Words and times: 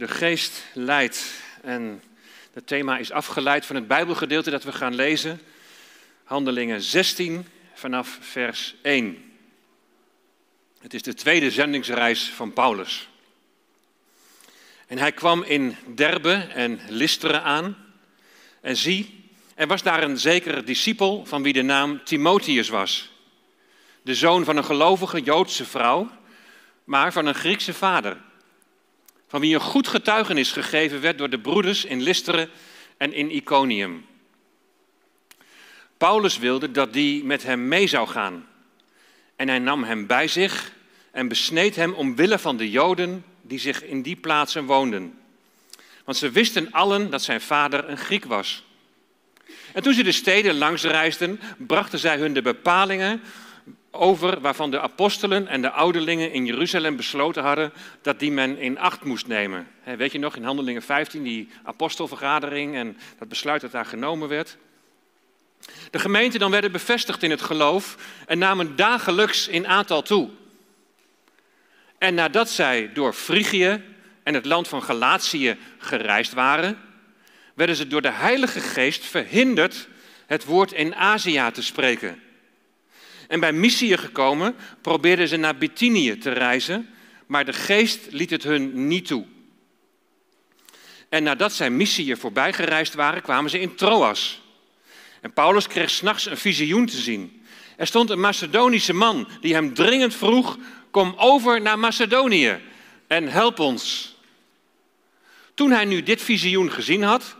De 0.00 0.08
geest 0.08 0.64
leidt. 0.72 1.32
En 1.62 2.02
het 2.52 2.66
thema 2.66 2.98
is 2.98 3.10
afgeleid 3.10 3.66
van 3.66 3.76
het 3.76 3.86
Bijbelgedeelte 3.86 4.50
dat 4.50 4.64
we 4.64 4.72
gaan 4.72 4.94
lezen. 4.94 5.40
Handelingen 6.24 6.82
16 6.82 7.46
vanaf 7.74 8.18
vers 8.20 8.74
1. 8.82 9.32
Het 10.78 10.94
is 10.94 11.02
de 11.02 11.14
tweede 11.14 11.50
zendingsreis 11.50 12.30
van 12.30 12.52
Paulus. 12.52 13.08
En 14.86 14.98
hij 14.98 15.12
kwam 15.12 15.42
in 15.42 15.76
Derbe 15.94 16.34
en 16.34 16.80
Listeren 16.88 17.42
aan. 17.42 17.76
En 18.60 18.76
zie, 18.76 19.30
er 19.54 19.66
was 19.66 19.82
daar 19.82 20.02
een 20.02 20.18
zekere 20.18 20.62
discipel 20.62 21.26
van 21.26 21.42
wie 21.42 21.52
de 21.52 21.62
naam 21.62 22.04
Timotheus 22.04 22.68
was. 22.68 23.10
De 24.02 24.14
zoon 24.14 24.44
van 24.44 24.56
een 24.56 24.64
gelovige 24.64 25.20
Joodse 25.20 25.64
vrouw, 25.64 26.10
maar 26.84 27.12
van 27.12 27.26
een 27.26 27.34
Griekse 27.34 27.74
vader. 27.74 28.28
Van 29.30 29.40
wie 29.40 29.54
een 29.54 29.60
goed 29.60 29.88
getuigenis 29.88 30.52
gegeven 30.52 31.00
werd 31.00 31.18
door 31.18 31.30
de 31.30 31.38
broeders 31.38 31.84
in 31.84 32.02
Listeren 32.02 32.50
en 32.96 33.12
in 33.12 33.30
Iconium. 33.30 34.06
Paulus 35.96 36.38
wilde 36.38 36.70
dat 36.70 36.92
die 36.92 37.24
met 37.24 37.42
hem 37.42 37.68
mee 37.68 37.86
zou 37.86 38.08
gaan. 38.08 38.46
En 39.36 39.48
hij 39.48 39.58
nam 39.58 39.84
hem 39.84 40.06
bij 40.06 40.28
zich 40.28 40.72
en 41.10 41.28
besneed 41.28 41.76
hem 41.76 41.92
omwille 41.92 42.38
van 42.38 42.56
de 42.56 42.70
Joden 42.70 43.24
die 43.42 43.58
zich 43.58 43.84
in 43.84 44.02
die 44.02 44.16
plaatsen 44.16 44.64
woonden. 44.64 45.18
Want 46.04 46.16
ze 46.16 46.30
wisten 46.30 46.72
allen 46.72 47.10
dat 47.10 47.22
zijn 47.22 47.40
vader 47.40 47.88
een 47.88 47.98
Griek 47.98 48.24
was. 48.24 48.64
En 49.72 49.82
toen 49.82 49.94
ze 49.94 50.02
de 50.02 50.12
steden 50.12 50.54
langs 50.54 50.82
reisden, 50.82 51.40
brachten 51.58 51.98
zij 51.98 52.16
hun 52.16 52.32
de 52.32 52.42
bepalingen 52.42 53.22
over 53.90 54.40
waarvan 54.40 54.70
de 54.70 54.80
apostelen 54.80 55.46
en 55.46 55.62
de 55.62 55.70
ouderlingen 55.70 56.32
in 56.32 56.46
Jeruzalem 56.46 56.96
besloten 56.96 57.42
hadden 57.42 57.72
dat 58.02 58.18
die 58.18 58.30
men 58.30 58.58
in 58.58 58.78
acht 58.78 59.04
moest 59.04 59.26
nemen. 59.26 59.68
Weet 59.84 60.12
je 60.12 60.18
nog, 60.18 60.36
in 60.36 60.44
Handelingen 60.44 60.82
15, 60.82 61.22
die 61.22 61.48
apostelvergadering 61.62 62.74
en 62.74 62.98
dat 63.18 63.28
besluit 63.28 63.60
dat 63.60 63.72
daar 63.72 63.86
genomen 63.86 64.28
werd. 64.28 64.56
De 65.90 65.98
gemeenten 65.98 66.40
dan 66.40 66.50
werden 66.50 66.72
bevestigd 66.72 67.22
in 67.22 67.30
het 67.30 67.42
geloof 67.42 67.96
en 68.26 68.38
namen 68.38 68.76
dagelijks 68.76 69.48
in 69.48 69.66
aantal 69.66 70.02
toe. 70.02 70.28
En 71.98 72.14
nadat 72.14 72.50
zij 72.50 72.90
door 72.92 73.12
Frigië 73.12 73.82
en 74.22 74.34
het 74.34 74.44
land 74.44 74.68
van 74.68 74.82
Galatië 74.82 75.56
gereisd 75.78 76.32
waren, 76.32 76.78
werden 77.54 77.76
ze 77.76 77.86
door 77.86 78.02
de 78.02 78.10
Heilige 78.10 78.60
Geest 78.60 79.04
verhinderd 79.04 79.88
het 80.26 80.44
woord 80.44 80.72
in 80.72 80.94
Azië 80.94 81.50
te 81.52 81.62
spreken. 81.62 82.22
En 83.30 83.40
bij 83.40 83.52
Mysië 83.52 83.96
gekomen 83.96 84.56
probeerden 84.80 85.28
ze 85.28 85.36
naar 85.36 85.56
Bithynië 85.56 86.18
te 86.18 86.30
reizen, 86.30 86.88
maar 87.26 87.44
de 87.44 87.52
Geest 87.52 88.06
liet 88.10 88.30
het 88.30 88.42
hun 88.42 88.86
niet 88.86 89.06
toe. 89.06 89.24
En 91.08 91.22
nadat 91.22 91.52
zij 91.52 91.70
Mysië 91.70 92.16
voorbij 92.16 92.52
gereisd 92.52 92.94
waren, 92.94 93.22
kwamen 93.22 93.50
ze 93.50 93.60
in 93.60 93.74
Troas. 93.74 94.42
En 95.20 95.32
Paulus 95.32 95.66
kreeg 95.66 95.90
s'nachts 95.90 96.26
een 96.26 96.36
visioen 96.36 96.86
te 96.86 96.96
zien. 96.96 97.42
Er 97.76 97.86
stond 97.86 98.10
een 98.10 98.20
Macedonische 98.20 98.92
man 98.92 99.28
die 99.40 99.54
hem 99.54 99.74
dringend 99.74 100.14
vroeg 100.14 100.58
kom 100.90 101.14
over 101.16 101.60
naar 101.60 101.78
Macedonië 101.78 102.60
en 103.06 103.28
help 103.28 103.58
ons. 103.58 104.14
Toen 105.54 105.70
hij 105.70 105.84
nu 105.84 106.02
dit 106.02 106.22
visioen 106.22 106.70
gezien 106.70 107.02
had, 107.02 107.36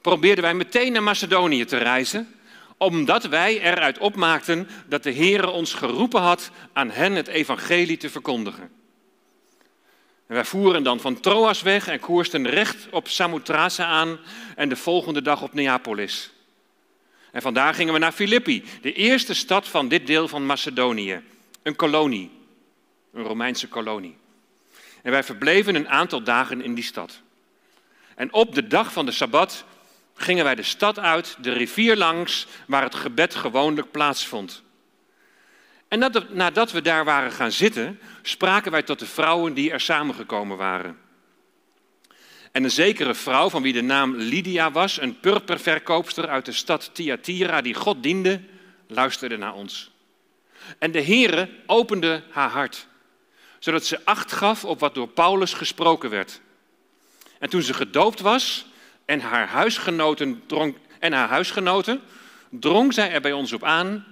probeerden 0.00 0.44
wij 0.44 0.54
meteen 0.54 0.92
naar 0.92 1.02
Macedonië 1.02 1.64
te 1.64 1.76
reizen, 1.76 2.34
omdat 2.78 3.24
wij 3.24 3.60
eruit 3.60 3.98
opmaakten 3.98 4.68
dat 4.86 5.02
de 5.02 5.10
Heer 5.10 5.50
ons 5.50 5.74
geroepen 5.74 6.20
had 6.20 6.50
aan 6.72 6.90
hen 6.90 7.12
het 7.12 7.26
evangelie 7.26 7.96
te 7.96 8.10
verkondigen. 8.10 8.70
En 10.26 10.34
wij 10.34 10.44
voeren 10.44 10.82
dan 10.82 11.00
van 11.00 11.20
Troas 11.20 11.62
weg 11.62 11.88
en 11.88 12.00
koersten 12.00 12.48
recht 12.48 12.86
op 12.90 13.08
Samothrace 13.08 13.84
aan 13.84 14.18
en 14.56 14.68
de 14.68 14.76
volgende 14.76 15.22
dag 15.22 15.42
op 15.42 15.54
Neapolis. 15.54 16.30
En 17.32 17.42
vandaar 17.42 17.74
gingen 17.74 17.92
we 17.92 17.98
naar 17.98 18.12
Filippi, 18.12 18.64
de 18.82 18.92
eerste 18.92 19.34
stad 19.34 19.68
van 19.68 19.88
dit 19.88 20.06
deel 20.06 20.28
van 20.28 20.46
Macedonië, 20.46 21.20
een 21.62 21.76
kolonie 21.76 22.36
een 23.12 23.24
Romeinse 23.24 23.68
kolonie. 23.68 24.16
En 25.02 25.10
wij 25.10 25.24
verbleven 25.24 25.74
een 25.74 25.88
aantal 25.88 26.22
dagen 26.22 26.62
in 26.62 26.74
die 26.74 26.84
stad. 26.84 27.20
En 28.14 28.32
op 28.32 28.54
de 28.54 28.66
dag 28.66 28.92
van 28.92 29.06
de 29.06 29.12
Sabbat 29.12 29.64
gingen 30.18 30.44
wij 30.44 30.54
de 30.54 30.62
stad 30.62 30.98
uit, 30.98 31.36
de 31.40 31.52
rivier 31.52 31.96
langs, 31.96 32.46
waar 32.66 32.82
het 32.82 32.94
gebed 32.94 33.34
gewoonlijk 33.34 33.90
plaatsvond. 33.90 34.62
En 35.88 36.26
nadat 36.30 36.72
we 36.72 36.82
daar 36.82 37.04
waren 37.04 37.32
gaan 37.32 37.52
zitten, 37.52 38.00
spraken 38.22 38.70
wij 38.70 38.82
tot 38.82 38.98
de 38.98 39.06
vrouwen 39.06 39.54
die 39.54 39.70
er 39.70 39.80
samengekomen 39.80 40.56
waren. 40.56 40.98
En 42.52 42.64
een 42.64 42.70
zekere 42.70 43.14
vrouw, 43.14 43.50
van 43.50 43.62
wie 43.62 43.72
de 43.72 43.82
naam 43.82 44.16
Lydia 44.16 44.70
was, 44.70 45.00
een 45.00 45.20
purperverkoopster 45.20 46.28
uit 46.28 46.44
de 46.44 46.52
stad 46.52 46.90
Thyatira, 46.92 47.60
die 47.60 47.74
God 47.74 48.02
diende, 48.02 48.40
luisterde 48.86 49.36
naar 49.36 49.54
ons. 49.54 49.90
En 50.78 50.90
de 50.90 51.02
Heere 51.02 51.48
opende 51.66 52.22
haar 52.30 52.50
hart 52.50 52.88
zodat 53.58 53.84
ze 53.84 54.04
acht 54.04 54.32
gaf 54.32 54.64
op 54.64 54.80
wat 54.80 54.94
door 54.94 55.08
Paulus 55.08 55.52
gesproken 55.52 56.10
werd. 56.10 56.40
En 57.38 57.48
toen 57.50 57.62
ze 57.62 57.74
gedoopt 57.74 58.20
was 58.20 58.66
en 59.08 59.20
haar 59.20 59.48
huisgenoten 59.48 60.42
drong, 60.46 60.74
en 60.98 61.12
haar 61.12 61.28
huisgenoten, 61.28 62.00
drong 62.48 62.94
zij 62.94 63.10
er 63.10 63.20
bij 63.20 63.32
ons 63.32 63.52
op 63.52 63.64
aan, 63.64 64.04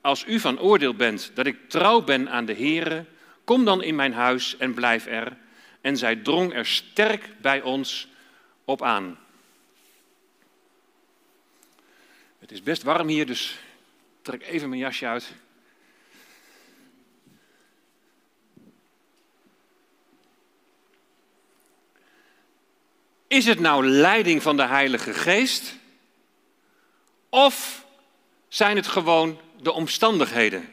als 0.00 0.24
u 0.26 0.40
van 0.40 0.60
oordeel 0.60 0.94
bent 0.94 1.30
dat 1.34 1.46
ik 1.46 1.68
trouw 1.68 2.02
ben 2.02 2.30
aan 2.30 2.44
de 2.44 2.54
Here, 2.54 3.04
kom 3.44 3.64
dan 3.64 3.82
in 3.82 3.94
mijn 3.94 4.12
huis 4.12 4.56
en 4.56 4.74
blijf 4.74 5.06
er. 5.06 5.36
En 5.80 5.96
zij 5.96 6.16
drong 6.16 6.54
er 6.54 6.66
sterk 6.66 7.28
bij 7.40 7.62
ons 7.62 8.08
op 8.64 8.82
aan. 8.82 9.18
Het 12.38 12.52
is 12.52 12.62
best 12.62 12.82
warm 12.82 13.08
hier, 13.08 13.26
dus 13.26 13.58
trek 14.22 14.42
even 14.42 14.68
mijn 14.68 14.80
jasje 14.80 15.06
uit. 15.06 15.34
Is 23.36 23.46
het 23.46 23.60
nou 23.60 23.86
leiding 23.86 24.42
van 24.42 24.56
de 24.56 24.66
Heilige 24.66 25.14
Geest? 25.14 25.74
Of 27.28 27.84
zijn 28.48 28.76
het 28.76 28.86
gewoon 28.86 29.40
de 29.60 29.72
omstandigheden? 29.72 30.68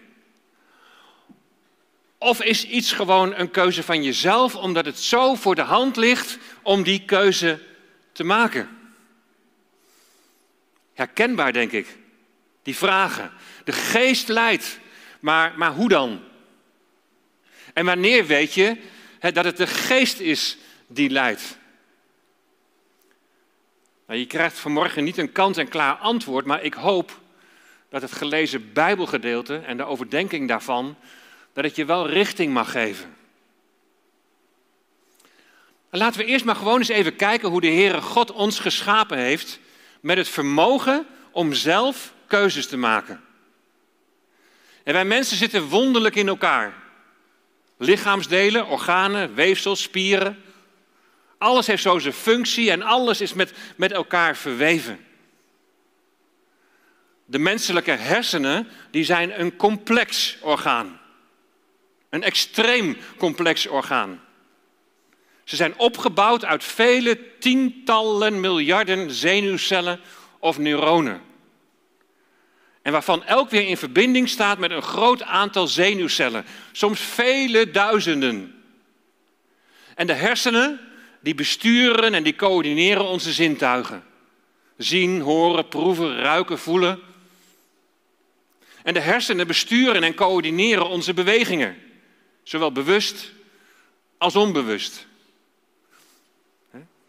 Of 2.18 2.41
is 2.44 2.66
iets 2.66 2.91
gewoon 2.91 3.35
een 3.35 3.52
keuze 3.52 3.84
van 3.84 4.03
jezelf, 4.03 4.56
omdat 4.56 4.85
het 4.85 5.00
zo 5.00 5.35
voor 5.35 5.56
de 5.56 5.62
hand 5.62 5.96
ligt 5.96 6.38
om 6.62 6.84
die 6.84 7.06
keuze 7.06 7.59
te 8.12 8.23
maken? 8.23 8.69
Herkenbaar, 10.94 11.53
denk 11.53 11.72
ik. 11.72 11.97
Die 12.62 12.75
vragen. 12.75 13.31
De 13.63 13.72
geest 13.72 14.28
leidt, 14.28 14.79
maar, 15.19 15.53
maar 15.57 15.72
hoe 15.72 15.90
dan? 15.90 16.23
En 17.73 17.85
wanneer 17.85 18.25
weet 18.25 18.53
je 18.53 18.78
dat 19.19 19.46
het 19.46 19.57
de 19.57 19.68
geest 19.68 20.19
is 20.19 20.57
die 20.88 21.09
leidt? 21.09 21.62
Nou, 24.08 24.19
je 24.19 24.28
krijgt 24.28 24.59
vanmorgen 24.59 25.03
niet 25.03 25.18
een 25.18 25.31
kant-en-klaar 25.31 25.96
antwoord, 25.96 26.46
maar 26.46 26.64
ik 26.64 26.74
hoop 26.74 27.19
dat 27.90 28.02
het 28.02 28.12
gelezen 28.12 28.74
Bijbelgedeelte 28.74 29.58
en 29.58 29.78
de 29.78 29.84
overdenking 29.84 30.47
daarvan, 30.47 30.96
dat 31.53 31.64
het 31.64 31.75
je 31.75 31.86
wel 31.86 32.09
richting 32.09 32.53
mag 32.53 32.72
geven. 32.72 33.16
laten 35.90 36.19
we 36.19 36.25
eerst 36.25 36.46
maar 36.46 36.56
gewoon 36.56 36.78
eens 36.78 36.88
even 36.88 37.16
kijken 37.16 37.50
hoe 37.50 37.62
de 37.62 37.68
Heere 37.68 38.02
God 38.02 38.31
ons 38.31 38.59
geschapen 38.59 39.18
heeft 39.18 39.59
met 40.02 40.18
het 40.18 40.30
vermogen 40.30 41.06
om 41.31 41.53
zelf 41.53 42.14
keuzes 42.28 42.68
te 42.68 42.78
maken. 42.78 43.24
En 44.84 44.94
wij 44.94 45.06
mensen 45.06 45.38
zitten 45.38 45.64
wonderlijk 45.64 46.16
in 46.16 46.28
elkaar. 46.28 46.74
Lichaamsdelen, 47.78 48.68
organen, 48.68 49.34
weefsels, 49.34 49.81
spieren, 49.81 50.42
alles 51.43 51.67
heeft 51.67 51.84
zo 51.84 51.99
zijn 51.99 52.13
functie 52.13 52.72
en 52.72 52.81
alles 52.81 53.22
is 53.22 53.34
met, 53.34 53.53
met 53.75 53.91
elkaar 53.91 54.37
verweven. 54.37 55.05
De 57.25 57.40
menselijke 57.40 57.91
hersenen 57.91 58.67
die 58.91 59.03
zijn 59.03 59.40
een 59.40 59.55
complex 59.55 60.37
orgaan. 60.41 60.99
Een 62.09 62.23
extreem 62.23 62.97
complex 63.17 63.67
orgaan. 63.67 64.22
Ze 65.43 65.55
zijn 65.55 65.78
opgebouwd 65.78 66.45
uit 66.45 66.63
vele 66.63 67.37
tientallen 67.40 68.39
miljarden 68.39 69.11
zenuwcellen 69.11 69.99
of 70.39 70.57
neuronen. 70.57 71.22
En 72.81 72.91
waarvan 72.91 73.23
elk 73.23 73.49
weer 73.49 73.67
in 73.67 73.78
verbinding 73.78 74.29
staat 74.29 74.57
met 74.57 74.72
een 74.72 74.81
groot 74.81 75.23
aantal 75.23 75.67
zenuwcellen, 75.67 76.46
soms 76.72 76.99
vele 76.99 77.72
duizenden. 77.72 78.63
En 79.96 80.07
de 80.07 80.13
hersenen 80.13 80.92
die 81.23 81.35
besturen 81.35 82.14
en 82.14 82.23
die 82.23 82.35
coördineren 82.35 83.05
onze 83.05 83.34
zintuigen. 83.34 84.03
Zien, 84.78 85.22
horen, 85.22 85.67
proeven, 85.67 86.16
ruiken, 86.16 86.59
voelen. 86.59 86.99
En 88.84 88.93
de 88.93 88.99
hersenen 88.99 89.47
besturen 89.47 90.03
en 90.03 90.14
coördineren 90.14 90.87
onze 90.87 91.14
bewegingen, 91.14 91.81
zowel 92.43 92.72
bewust 92.72 93.31
als 94.17 94.35
onbewust. 94.35 95.08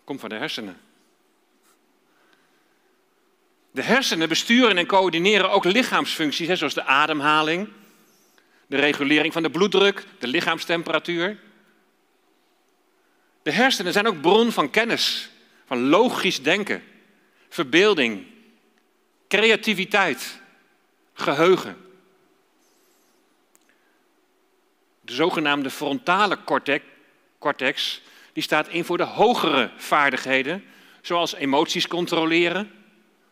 Komt 0.05 0.21
van 0.21 0.29
de 0.29 0.35
hersenen. 0.35 0.81
De 3.71 3.83
hersenen 3.83 4.29
besturen 4.29 4.79
en 4.79 4.87
coördineren 4.87 5.51
ook 5.51 5.65
lichaamsfuncties, 5.65 6.59
zoals 6.59 6.75
de 6.75 6.85
ademhaling, 6.85 7.69
de 8.67 8.77
regulering 8.77 9.33
van 9.33 9.43
de 9.43 9.51
bloeddruk, 9.51 10.07
de 10.19 10.27
lichaamstemperatuur. 10.27 11.39
De 13.45 13.53
hersenen 13.53 13.93
zijn 13.93 14.07
ook 14.07 14.21
bron 14.21 14.53
van 14.53 14.71
kennis, 14.71 15.31
van 15.67 15.89
logisch 15.89 16.43
denken, 16.43 16.83
verbeelding, 17.49 18.27
creativiteit, 19.29 20.41
geheugen. 21.13 21.77
De 25.01 25.13
zogenaamde 25.13 25.71
frontale 25.71 26.39
cortex, 27.39 28.03
die 28.33 28.43
staat 28.43 28.69
in 28.69 28.85
voor 28.85 28.97
de 28.97 29.05
hogere 29.05 29.71
vaardigheden, 29.77 30.65
zoals 31.03 31.35
emoties 31.35 31.87
controleren, 31.87 32.71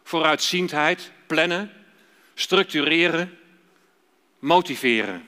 vooruitziendheid, 0.03 1.11
plannen, 1.26 1.73
structureren, 2.35 3.38
motiveren. 4.38 5.26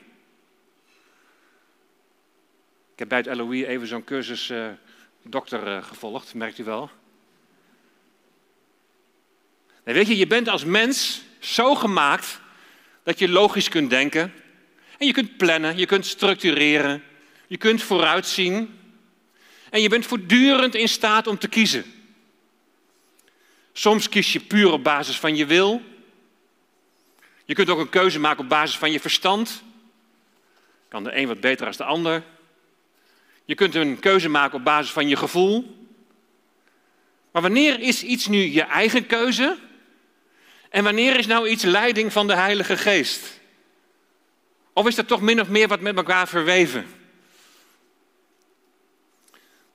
Ik 2.94 3.00
heb 3.00 3.08
bij 3.08 3.18
het 3.18 3.36
LOE 3.36 3.66
even 3.66 3.86
zo'n 3.86 4.04
cursus 4.04 4.50
uh, 4.50 4.66
dokter 5.22 5.66
uh, 5.66 5.84
gevolgd, 5.84 6.34
merkt 6.34 6.58
u 6.58 6.64
wel. 6.64 6.90
Weet 9.82 10.06
je, 10.06 10.16
je 10.16 10.26
bent 10.26 10.48
als 10.48 10.64
mens 10.64 11.22
zo 11.38 11.74
gemaakt 11.74 12.40
dat 13.02 13.18
je 13.18 13.28
logisch 13.28 13.68
kunt 13.68 13.90
denken. 13.90 14.32
En 14.98 15.06
je 15.06 15.12
kunt 15.12 15.36
plannen, 15.36 15.76
je 15.76 15.86
kunt 15.86 16.06
structureren, 16.06 17.02
je 17.46 17.56
kunt 17.56 17.82
vooruitzien. 17.82 18.78
En 19.70 19.80
je 19.80 19.88
bent 19.88 20.06
voortdurend 20.06 20.74
in 20.74 20.88
staat 20.88 21.26
om 21.26 21.38
te 21.38 21.48
kiezen. 21.48 21.84
Soms 23.72 24.08
kies 24.08 24.32
je 24.32 24.40
puur 24.40 24.72
op 24.72 24.84
basis 24.84 25.18
van 25.18 25.36
je 25.36 25.46
wil. 25.46 25.82
Je 27.44 27.54
kunt 27.54 27.68
ook 27.68 27.78
een 27.78 27.88
keuze 27.88 28.20
maken 28.20 28.42
op 28.42 28.48
basis 28.48 28.78
van 28.78 28.92
je 28.92 29.00
verstand. 29.00 29.62
Kan 30.88 31.04
de 31.04 31.16
een 31.16 31.26
wat 31.26 31.40
beter 31.40 31.64
dan 31.64 31.74
de 31.76 31.84
ander. 31.84 32.22
Je 33.44 33.54
kunt 33.54 33.74
een 33.74 33.98
keuze 33.98 34.28
maken 34.28 34.58
op 34.58 34.64
basis 34.64 34.92
van 34.92 35.08
je 35.08 35.16
gevoel. 35.16 35.76
Maar 37.32 37.42
wanneer 37.42 37.80
is 37.80 38.02
iets 38.02 38.26
nu 38.26 38.38
je 38.38 38.62
eigen 38.62 39.06
keuze? 39.06 39.58
En 40.70 40.84
wanneer 40.84 41.18
is 41.18 41.26
nou 41.26 41.48
iets 41.48 41.62
leiding 41.62 42.12
van 42.12 42.26
de 42.26 42.34
Heilige 42.34 42.76
Geest? 42.76 43.40
Of 44.72 44.86
is 44.86 44.94
dat 44.94 45.08
toch 45.08 45.20
min 45.20 45.40
of 45.40 45.48
meer 45.48 45.68
wat 45.68 45.80
met 45.80 45.96
elkaar 45.96 46.28
verweven? 46.28 46.86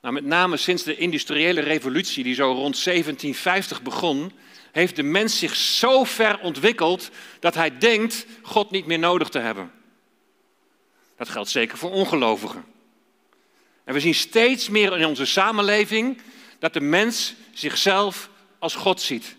Nou, 0.00 0.14
met 0.14 0.24
name 0.24 0.56
sinds 0.56 0.82
de 0.82 0.96
industriële 0.96 1.60
revolutie, 1.60 2.24
die 2.24 2.34
zo 2.34 2.44
rond 2.44 2.84
1750 2.84 3.82
begon, 3.82 4.32
heeft 4.72 4.96
de 4.96 5.02
mens 5.02 5.38
zich 5.38 5.56
zo 5.56 6.04
ver 6.04 6.38
ontwikkeld 6.38 7.10
dat 7.40 7.54
hij 7.54 7.78
denkt 7.78 8.26
God 8.42 8.70
niet 8.70 8.86
meer 8.86 8.98
nodig 8.98 9.28
te 9.28 9.38
hebben. 9.38 9.72
Dat 11.16 11.28
geldt 11.28 11.50
zeker 11.50 11.78
voor 11.78 11.90
ongelovigen. 11.90 12.64
En 13.84 13.94
we 13.94 14.00
zien 14.00 14.14
steeds 14.14 14.68
meer 14.68 14.98
in 14.98 15.06
onze 15.06 15.24
samenleving 15.24 16.20
dat 16.58 16.72
de 16.72 16.80
mens 16.80 17.34
zichzelf 17.52 18.30
als 18.58 18.74
God 18.74 19.00
ziet. 19.00 19.36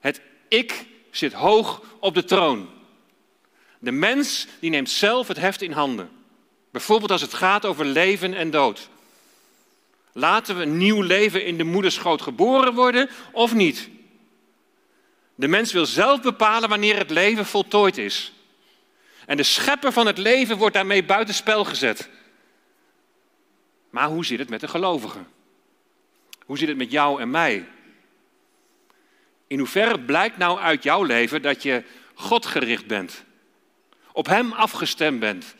Het 0.00 0.20
ik 0.48 0.86
zit 1.10 1.32
hoog 1.32 1.82
op 2.00 2.14
de 2.14 2.24
troon. 2.24 2.68
De 3.78 3.92
mens 3.92 4.46
die 4.60 4.70
neemt 4.70 4.90
zelf 4.90 5.28
het 5.28 5.36
heft 5.36 5.62
in 5.62 5.72
handen. 5.72 6.10
Bijvoorbeeld 6.70 7.10
als 7.10 7.20
het 7.20 7.34
gaat 7.34 7.64
over 7.64 7.84
leven 7.84 8.34
en 8.34 8.50
dood. 8.50 8.88
Laten 10.12 10.56
we 10.56 10.62
een 10.62 10.76
nieuw 10.76 11.02
leven 11.02 11.44
in 11.44 11.56
de 11.56 11.64
moederschoot 11.64 12.22
geboren 12.22 12.74
worden 12.74 13.10
of 13.32 13.54
niet? 13.54 13.88
De 15.34 15.48
mens 15.48 15.72
wil 15.72 15.86
zelf 15.86 16.20
bepalen 16.20 16.68
wanneer 16.68 16.96
het 16.96 17.10
leven 17.10 17.46
voltooid 17.46 17.98
is. 17.98 18.32
En 19.26 19.36
de 19.36 19.42
schepper 19.42 19.92
van 19.92 20.06
het 20.06 20.18
leven 20.18 20.56
wordt 20.56 20.74
daarmee 20.74 21.04
buitenspel 21.04 21.64
gezet. 21.64 22.08
Maar 23.96 24.08
hoe 24.08 24.24
zit 24.24 24.38
het 24.38 24.48
met 24.48 24.60
de 24.60 24.68
gelovigen? 24.68 25.28
Hoe 26.44 26.58
zit 26.58 26.68
het 26.68 26.76
met 26.76 26.90
jou 26.90 27.20
en 27.20 27.30
mij? 27.30 27.68
In 29.46 29.58
hoeverre 29.58 30.00
blijkt 30.00 30.36
nou 30.36 30.58
uit 30.58 30.82
jouw 30.82 31.02
leven 31.02 31.42
dat 31.42 31.62
je 31.62 31.84
Godgericht 32.14 32.86
bent? 32.86 33.24
Op 34.12 34.26
Hem 34.26 34.52
afgestemd 34.52 35.20
bent? 35.20 35.54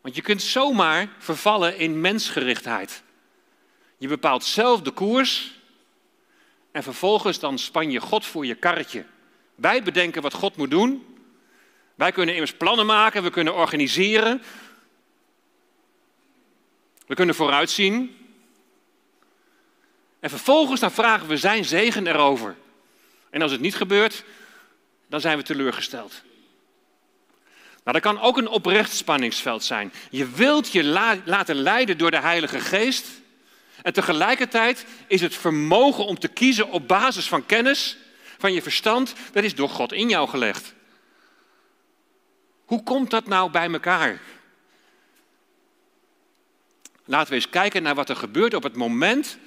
Want 0.00 0.14
je 0.14 0.22
kunt 0.22 0.42
zomaar 0.42 1.08
vervallen 1.18 1.78
in 1.78 2.00
mensgerichtheid. 2.00 3.02
Je 3.98 4.08
bepaalt 4.08 4.44
zelf 4.44 4.82
de 4.82 4.90
koers 4.90 5.60
en 6.70 6.82
vervolgens 6.82 7.38
dan 7.38 7.58
span 7.58 7.90
je 7.90 8.00
God 8.00 8.26
voor 8.26 8.46
je 8.46 8.54
karretje. 8.54 9.04
Wij 9.54 9.82
bedenken 9.82 10.22
wat 10.22 10.34
God 10.34 10.56
moet 10.56 10.70
doen. 10.70 11.16
Wij 11.94 12.12
kunnen 12.12 12.34
immers 12.34 12.54
plannen 12.54 12.86
maken, 12.86 13.22
we 13.22 13.30
kunnen 13.30 13.54
organiseren. 13.54 14.42
We 17.12 17.18
kunnen 17.18 17.36
vooruitzien. 17.36 18.16
En 20.20 20.30
vervolgens 20.30 20.80
dan 20.80 20.90
vragen 20.90 21.28
we 21.28 21.36
zijn 21.36 21.64
zegen 21.64 22.06
erover. 22.06 22.56
En 23.30 23.42
als 23.42 23.52
het 23.52 23.60
niet 23.60 23.74
gebeurt, 23.74 24.24
dan 25.06 25.20
zijn 25.20 25.36
we 25.36 25.42
teleurgesteld. 25.42 26.22
Nou, 27.84 28.00
dat 28.00 28.00
kan 28.00 28.20
ook 28.20 28.36
een 28.36 28.48
oprecht 28.48 28.92
spanningsveld 28.92 29.64
zijn. 29.64 29.92
Je 30.10 30.28
wilt 30.28 30.72
je 30.72 30.84
laten 31.24 31.54
leiden 31.54 31.98
door 31.98 32.10
de 32.10 32.20
Heilige 32.20 32.60
Geest. 32.60 33.06
En 33.82 33.92
tegelijkertijd 33.92 34.86
is 35.06 35.20
het 35.20 35.34
vermogen 35.34 36.06
om 36.06 36.18
te 36.18 36.28
kiezen 36.28 36.68
op 36.68 36.88
basis 36.88 37.28
van 37.28 37.46
kennis, 37.46 37.96
van 38.38 38.52
je 38.52 38.62
verstand, 38.62 39.14
dat 39.32 39.44
is 39.44 39.54
door 39.54 39.68
God 39.68 39.92
in 39.92 40.08
jou 40.08 40.28
gelegd. 40.28 40.74
Hoe 42.64 42.82
komt 42.82 43.10
dat 43.10 43.26
nou 43.26 43.50
bij 43.50 43.72
elkaar? 43.72 44.20
Laten 47.04 47.28
we 47.28 47.34
eens 47.34 47.48
kijken 47.48 47.82
naar 47.82 47.94
wat 47.94 48.08
er 48.08 48.16
gebeurt 48.16 48.54
op 48.54 48.62
het 48.62 48.76
moment 48.76 49.38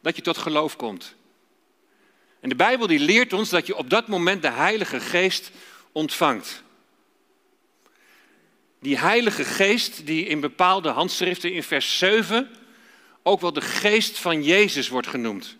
dat 0.00 0.16
je 0.16 0.22
tot 0.22 0.38
geloof 0.38 0.76
komt. 0.76 1.14
En 2.40 2.48
de 2.48 2.54
Bijbel 2.54 2.86
die 2.86 2.98
leert 2.98 3.32
ons 3.32 3.48
dat 3.48 3.66
je 3.66 3.76
op 3.76 3.90
dat 3.90 4.08
moment 4.08 4.42
de 4.42 4.50
Heilige 4.50 5.00
Geest 5.00 5.50
ontvangt. 5.92 6.62
Die 8.80 8.98
Heilige 8.98 9.44
Geest 9.44 10.06
die 10.06 10.26
in 10.26 10.40
bepaalde 10.40 10.88
handschriften 10.88 11.52
in 11.52 11.62
vers 11.62 11.98
7 11.98 12.50
ook 13.22 13.40
wel 13.40 13.52
de 13.52 13.60
Geest 13.60 14.18
van 14.18 14.42
Jezus 14.42 14.88
wordt 14.88 15.06
genoemd. 15.06 15.56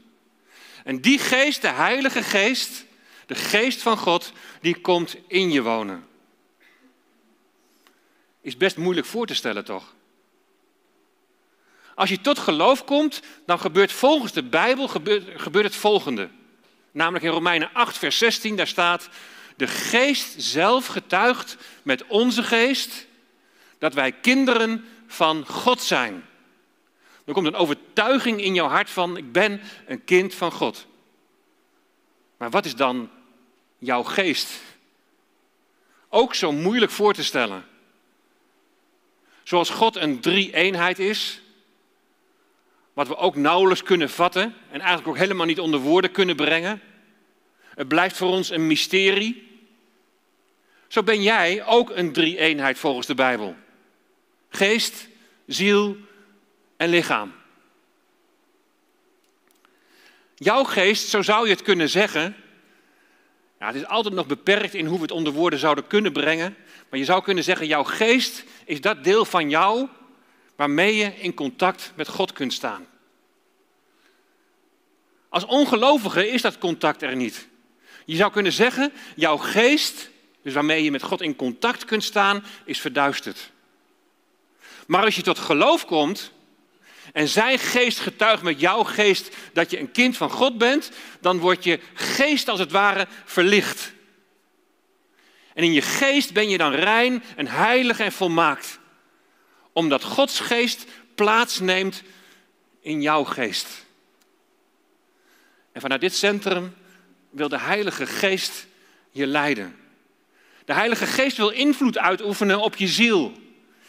En 0.84 1.00
die 1.00 1.18
Geest, 1.18 1.62
de 1.62 1.68
Heilige 1.68 2.22
Geest, 2.22 2.84
de 3.26 3.34
Geest 3.34 3.82
van 3.82 3.96
God, 3.96 4.32
die 4.60 4.80
komt 4.80 5.16
in 5.26 5.50
je 5.50 5.62
wonen. 5.62 6.06
Is 8.40 8.56
best 8.56 8.76
moeilijk 8.76 9.06
voor 9.06 9.26
te 9.26 9.34
stellen, 9.34 9.64
toch? 9.64 9.94
Als 11.94 12.08
je 12.08 12.20
tot 12.20 12.38
geloof 12.38 12.84
komt, 12.84 13.20
dan 13.46 13.58
gebeurt 13.58 13.92
volgens 13.92 14.32
de 14.32 14.42
Bijbel 14.42 14.88
gebeurt, 14.88 15.64
het 15.64 15.76
volgende. 15.76 16.28
Namelijk 16.90 17.24
in 17.24 17.30
Romeinen 17.30 17.70
8, 17.72 17.98
vers 17.98 18.18
16, 18.18 18.56
daar 18.56 18.66
staat, 18.66 19.08
de 19.56 19.66
geest 19.66 20.34
zelf 20.42 20.86
getuigt 20.86 21.56
met 21.82 22.06
onze 22.06 22.42
geest 22.42 23.06
dat 23.78 23.94
wij 23.94 24.12
kinderen 24.12 24.84
van 25.06 25.46
God 25.46 25.82
zijn. 25.82 26.24
Er 27.24 27.32
komt 27.32 27.46
een 27.46 27.54
overtuiging 27.54 28.42
in 28.42 28.54
jouw 28.54 28.68
hart 28.68 28.90
van, 28.90 29.16
ik 29.16 29.32
ben 29.32 29.60
een 29.86 30.04
kind 30.04 30.34
van 30.34 30.52
God. 30.52 30.86
Maar 32.36 32.50
wat 32.50 32.64
is 32.64 32.76
dan 32.76 33.10
jouw 33.78 34.02
geest? 34.02 34.60
Ook 36.08 36.34
zo 36.34 36.52
moeilijk 36.52 36.92
voor 36.92 37.14
te 37.14 37.24
stellen. 37.24 37.64
Zoals 39.42 39.70
God 39.70 39.96
een 39.96 40.20
drie-eenheid 40.20 40.98
is, 40.98 41.41
wat 42.92 43.08
we 43.08 43.16
ook 43.16 43.36
nauwelijks 43.36 43.82
kunnen 43.82 44.10
vatten 44.10 44.54
en 44.70 44.80
eigenlijk 44.80 45.08
ook 45.08 45.16
helemaal 45.16 45.46
niet 45.46 45.60
onder 45.60 45.80
woorden 45.80 46.10
kunnen 46.10 46.36
brengen. 46.36 46.80
Het 47.74 47.88
blijft 47.88 48.16
voor 48.16 48.28
ons 48.28 48.50
een 48.50 48.66
mysterie. 48.66 49.50
Zo 50.88 51.02
ben 51.02 51.22
jij 51.22 51.64
ook 51.64 51.90
een 51.90 52.12
drie-eenheid 52.12 52.78
volgens 52.78 53.06
de 53.06 53.14
Bijbel. 53.14 53.56
Geest, 54.48 55.08
ziel 55.46 55.96
en 56.76 56.88
lichaam. 56.88 57.32
Jouw 60.34 60.64
geest, 60.64 61.08
zo 61.08 61.22
zou 61.22 61.44
je 61.44 61.52
het 61.52 61.62
kunnen 61.62 61.88
zeggen. 61.88 62.36
Ja, 63.58 63.66
het 63.66 63.76
is 63.76 63.86
altijd 63.86 64.14
nog 64.14 64.26
beperkt 64.26 64.74
in 64.74 64.86
hoe 64.86 64.96
we 64.96 65.02
het 65.02 65.10
onder 65.10 65.32
woorden 65.32 65.58
zouden 65.58 65.86
kunnen 65.86 66.12
brengen. 66.12 66.56
Maar 66.88 66.98
je 66.98 67.04
zou 67.04 67.22
kunnen 67.22 67.44
zeggen, 67.44 67.66
jouw 67.66 67.84
geest 67.84 68.44
is 68.64 68.80
dat 68.80 69.04
deel 69.04 69.24
van 69.24 69.50
jou 69.50 69.88
waarmee 70.62 70.96
je 70.96 71.14
in 71.18 71.34
contact 71.34 71.92
met 71.94 72.08
God 72.08 72.32
kunt 72.32 72.52
staan. 72.52 72.86
Als 75.28 75.44
ongelovige 75.44 76.28
is 76.28 76.42
dat 76.42 76.58
contact 76.58 77.02
er 77.02 77.16
niet. 77.16 77.48
Je 78.04 78.16
zou 78.16 78.32
kunnen 78.32 78.52
zeggen, 78.52 78.92
jouw 79.16 79.36
geest, 79.36 80.10
dus 80.42 80.54
waarmee 80.54 80.84
je 80.84 80.90
met 80.90 81.02
God 81.02 81.20
in 81.20 81.36
contact 81.36 81.84
kunt 81.84 82.04
staan, 82.04 82.44
is 82.64 82.80
verduisterd. 82.80 83.50
Maar 84.86 85.04
als 85.04 85.16
je 85.16 85.22
tot 85.22 85.38
geloof 85.38 85.86
komt 85.86 86.32
en 87.12 87.28
zijn 87.28 87.58
geest 87.58 87.98
getuigt 87.98 88.42
met 88.42 88.60
jouw 88.60 88.82
geest 88.82 89.36
dat 89.52 89.70
je 89.70 89.78
een 89.78 89.92
kind 89.92 90.16
van 90.16 90.30
God 90.30 90.58
bent, 90.58 90.90
dan 91.20 91.38
wordt 91.38 91.64
je 91.64 91.80
geest 91.94 92.48
als 92.48 92.60
het 92.60 92.70
ware 92.70 93.06
verlicht. 93.24 93.92
En 95.54 95.64
in 95.64 95.72
je 95.72 95.82
geest 95.82 96.32
ben 96.32 96.48
je 96.48 96.58
dan 96.58 96.72
rein 96.72 97.22
en 97.36 97.46
heilig 97.46 97.98
en 97.98 98.12
volmaakt. 98.12 98.80
Omdat 99.72 100.04
Gods 100.04 100.40
geest 100.40 100.84
plaatsneemt 101.14 102.02
in 102.80 103.02
jouw 103.02 103.24
geest. 103.24 103.84
En 105.72 105.80
vanuit 105.80 106.00
dit 106.00 106.14
centrum 106.14 106.74
wil 107.30 107.48
de 107.48 107.58
Heilige 107.58 108.06
Geest 108.06 108.66
je 109.10 109.26
leiden. 109.26 109.76
De 110.64 110.72
Heilige 110.72 111.06
Geest 111.06 111.36
wil 111.36 111.48
invloed 111.48 111.98
uitoefenen 111.98 112.60
op 112.60 112.76
je 112.76 112.88
ziel. 112.88 113.32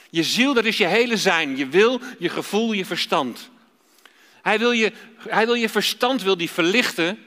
Je 0.10 0.24
ziel, 0.24 0.54
dat 0.54 0.66
is 0.66 0.78
je 0.78 0.86
hele 0.86 1.18
zijn. 1.18 1.58
Je 1.58 1.68
wil, 1.68 2.00
je 2.20 2.30
gevoel, 2.30 2.72
je 2.72 2.86
verstand. 2.86 3.50
Hij 4.42 4.60
wil 4.60 4.72
je, 4.72 4.92
hij 5.18 5.46
wil 5.46 5.54
je 5.54 5.70
verstand 5.70 6.22
wil 6.22 6.38
die 6.38 6.50
verlichten, 6.50 7.24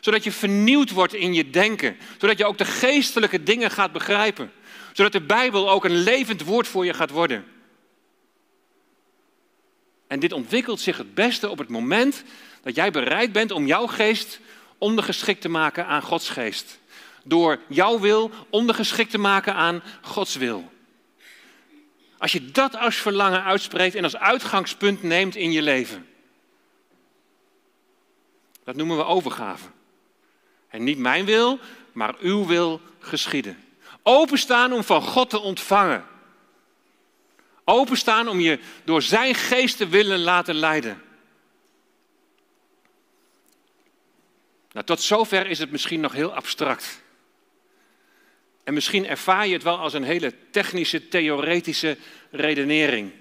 zodat 0.00 0.24
je 0.24 0.32
vernieuwd 0.32 0.90
wordt 0.90 1.14
in 1.14 1.34
je 1.34 1.50
denken. 1.50 1.96
Zodat 2.18 2.38
je 2.38 2.44
ook 2.44 2.58
de 2.58 2.64
geestelijke 2.64 3.42
dingen 3.42 3.70
gaat 3.70 3.92
begrijpen. 3.92 4.52
Zodat 4.92 5.12
de 5.12 5.20
Bijbel 5.20 5.70
ook 5.70 5.84
een 5.84 6.02
levend 6.02 6.42
woord 6.42 6.68
voor 6.68 6.84
je 6.84 6.94
gaat 6.94 7.10
worden. 7.10 7.44
En 10.06 10.20
dit 10.20 10.32
ontwikkelt 10.32 10.80
zich 10.80 10.96
het 10.96 11.14
beste 11.14 11.48
op 11.48 11.58
het 11.58 11.68
moment 11.68 12.22
dat 12.62 12.74
jij 12.74 12.90
bereid 12.90 13.32
bent 13.32 13.50
om 13.50 13.66
jouw 13.66 13.86
geest 13.86 14.40
ondergeschikt 14.78 15.40
te 15.40 15.48
maken 15.48 15.86
aan 15.86 16.02
Gods 16.02 16.28
geest. 16.28 16.78
Door 17.24 17.58
jouw 17.68 18.00
wil 18.00 18.30
ondergeschikt 18.50 19.10
te 19.10 19.18
maken 19.18 19.54
aan 19.54 19.82
Gods 20.02 20.36
wil. 20.36 20.72
Als 22.18 22.32
je 22.32 22.50
dat 22.50 22.76
als 22.76 22.96
verlangen 22.96 23.44
uitspreekt 23.44 23.94
en 23.94 24.04
als 24.04 24.16
uitgangspunt 24.16 25.02
neemt 25.02 25.36
in 25.36 25.52
je 25.52 25.62
leven. 25.62 26.06
Dat 28.64 28.76
noemen 28.76 28.96
we 28.96 29.04
overgave. 29.04 29.68
En 30.68 30.84
niet 30.84 30.98
mijn 30.98 31.24
wil, 31.24 31.58
maar 31.92 32.14
uw 32.20 32.46
wil 32.46 32.80
geschieden. 32.98 33.64
Openstaan 34.02 34.72
om 34.72 34.84
van 34.84 35.02
God 35.02 35.30
te 35.30 35.38
ontvangen. 35.38 36.04
Openstaan 37.68 38.28
om 38.28 38.40
je 38.40 38.58
door 38.84 39.02
zijn 39.02 39.34
geest 39.34 39.76
te 39.76 39.88
willen 39.88 40.18
laten 40.18 40.54
leiden. 40.54 41.02
Nou, 44.72 44.86
tot 44.86 45.00
zover 45.00 45.46
is 45.46 45.58
het 45.58 45.70
misschien 45.70 46.00
nog 46.00 46.12
heel 46.12 46.34
abstract. 46.34 47.02
En 48.64 48.74
misschien 48.74 49.06
ervaar 49.06 49.46
je 49.46 49.52
het 49.52 49.62
wel 49.62 49.78
als 49.78 49.92
een 49.92 50.04
hele 50.04 50.32
technische, 50.50 51.08
theoretische 51.08 51.96
redenering. 52.30 53.12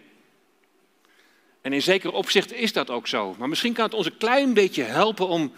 En 1.62 1.74
in 1.74 1.82
zeker 1.82 2.12
opzicht 2.12 2.54
is 2.54 2.74
dat 2.74 2.90
ook 2.90 3.08
zo. 3.08 3.36
Maar 3.38 3.50
misschien 3.50 3.74
kan 3.74 3.86
het 3.86 3.94
ons 3.94 4.06
een 4.06 4.18
klein 4.18 4.54
beetje 4.54 4.84
helpen 4.84 5.28
om, 5.28 5.54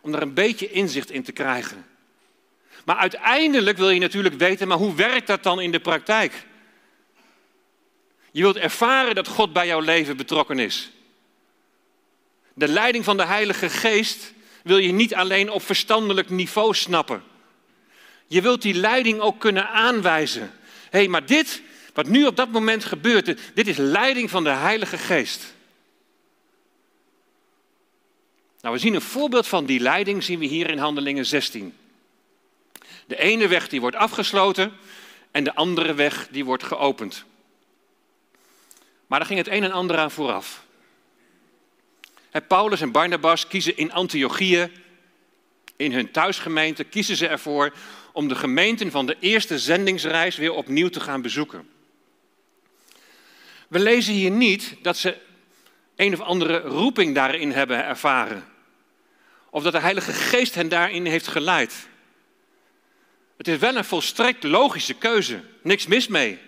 om 0.00 0.14
er 0.14 0.22
een 0.22 0.34
beetje 0.34 0.70
inzicht 0.70 1.10
in 1.10 1.22
te 1.22 1.32
krijgen. 1.32 1.86
Maar 2.84 2.96
uiteindelijk 2.96 3.76
wil 3.76 3.90
je 3.90 4.00
natuurlijk 4.00 4.34
weten, 4.34 4.68
maar 4.68 4.78
hoe 4.78 4.94
werkt 4.94 5.26
dat 5.26 5.42
dan 5.42 5.60
in 5.60 5.72
de 5.72 5.80
praktijk? 5.80 6.46
Je 8.36 8.42
wilt 8.42 8.56
ervaren 8.56 9.14
dat 9.14 9.28
God 9.28 9.52
bij 9.52 9.66
jouw 9.66 9.80
leven 9.80 10.16
betrokken 10.16 10.58
is. 10.58 10.90
De 12.54 12.68
leiding 12.68 13.04
van 13.04 13.16
de 13.16 13.24
Heilige 13.24 13.68
Geest 13.68 14.32
wil 14.62 14.78
je 14.78 14.92
niet 14.92 15.14
alleen 15.14 15.50
op 15.50 15.62
verstandelijk 15.62 16.30
niveau 16.30 16.74
snappen. 16.74 17.22
Je 18.26 18.42
wilt 18.42 18.62
die 18.62 18.74
leiding 18.74 19.20
ook 19.20 19.40
kunnen 19.40 19.68
aanwijzen. 19.68 20.52
Hé, 20.90 20.98
hey, 20.98 21.08
maar 21.08 21.26
dit, 21.26 21.62
wat 21.94 22.06
nu 22.06 22.26
op 22.26 22.36
dat 22.36 22.50
moment 22.50 22.84
gebeurt, 22.84 23.54
dit 23.54 23.66
is 23.66 23.76
leiding 23.76 24.30
van 24.30 24.44
de 24.44 24.50
Heilige 24.50 24.98
Geest. 24.98 25.54
Nou, 28.60 28.74
we 28.74 28.80
zien 28.80 28.94
een 28.94 29.00
voorbeeld 29.00 29.46
van 29.46 29.66
die 29.66 29.80
leiding, 29.80 30.22
zien 30.22 30.38
we 30.38 30.46
hier 30.46 30.70
in 30.70 30.78
Handelingen 30.78 31.26
16. 31.26 31.74
De 33.06 33.18
ene 33.18 33.48
weg 33.48 33.68
die 33.68 33.80
wordt 33.80 33.96
afgesloten 33.96 34.72
en 35.30 35.44
de 35.44 35.54
andere 35.54 35.94
weg 35.94 36.28
die 36.30 36.44
wordt 36.44 36.62
geopend. 36.62 37.24
Maar 39.06 39.18
daar 39.18 39.28
ging 39.28 39.38
het 39.38 39.48
een 39.48 39.64
en 39.64 39.72
ander 39.72 39.98
aan 39.98 40.10
vooraf. 40.10 40.64
Paulus 42.48 42.80
en 42.80 42.92
Barnabas 42.92 43.46
kiezen 43.46 43.76
in 43.76 43.92
Antiochië, 43.92 44.70
in 45.76 45.92
hun 45.92 46.10
thuisgemeente, 46.10 46.84
kiezen 46.84 47.16
ze 47.16 47.28
ervoor 47.28 47.72
om 48.12 48.28
de 48.28 48.34
gemeenten 48.34 48.90
van 48.90 49.06
de 49.06 49.16
eerste 49.20 49.58
zendingsreis 49.58 50.36
weer 50.36 50.52
opnieuw 50.52 50.88
te 50.88 51.00
gaan 51.00 51.22
bezoeken. 51.22 51.68
We 53.68 53.78
lezen 53.78 54.14
hier 54.14 54.30
niet 54.30 54.76
dat 54.82 54.96
ze 54.96 55.16
een 55.96 56.12
of 56.12 56.20
andere 56.20 56.58
roeping 56.58 57.14
daarin 57.14 57.52
hebben 57.52 57.84
ervaren. 57.84 58.44
Of 59.50 59.62
dat 59.62 59.72
de 59.72 59.80
Heilige 59.80 60.12
Geest 60.12 60.54
hen 60.54 60.68
daarin 60.68 61.06
heeft 61.06 61.26
geleid. 61.26 61.88
Het 63.36 63.48
is 63.48 63.58
wel 63.58 63.76
een 63.76 63.84
volstrekt 63.84 64.42
logische 64.42 64.94
keuze. 64.94 65.40
Niks 65.62 65.86
mis 65.86 66.08
mee. 66.08 66.38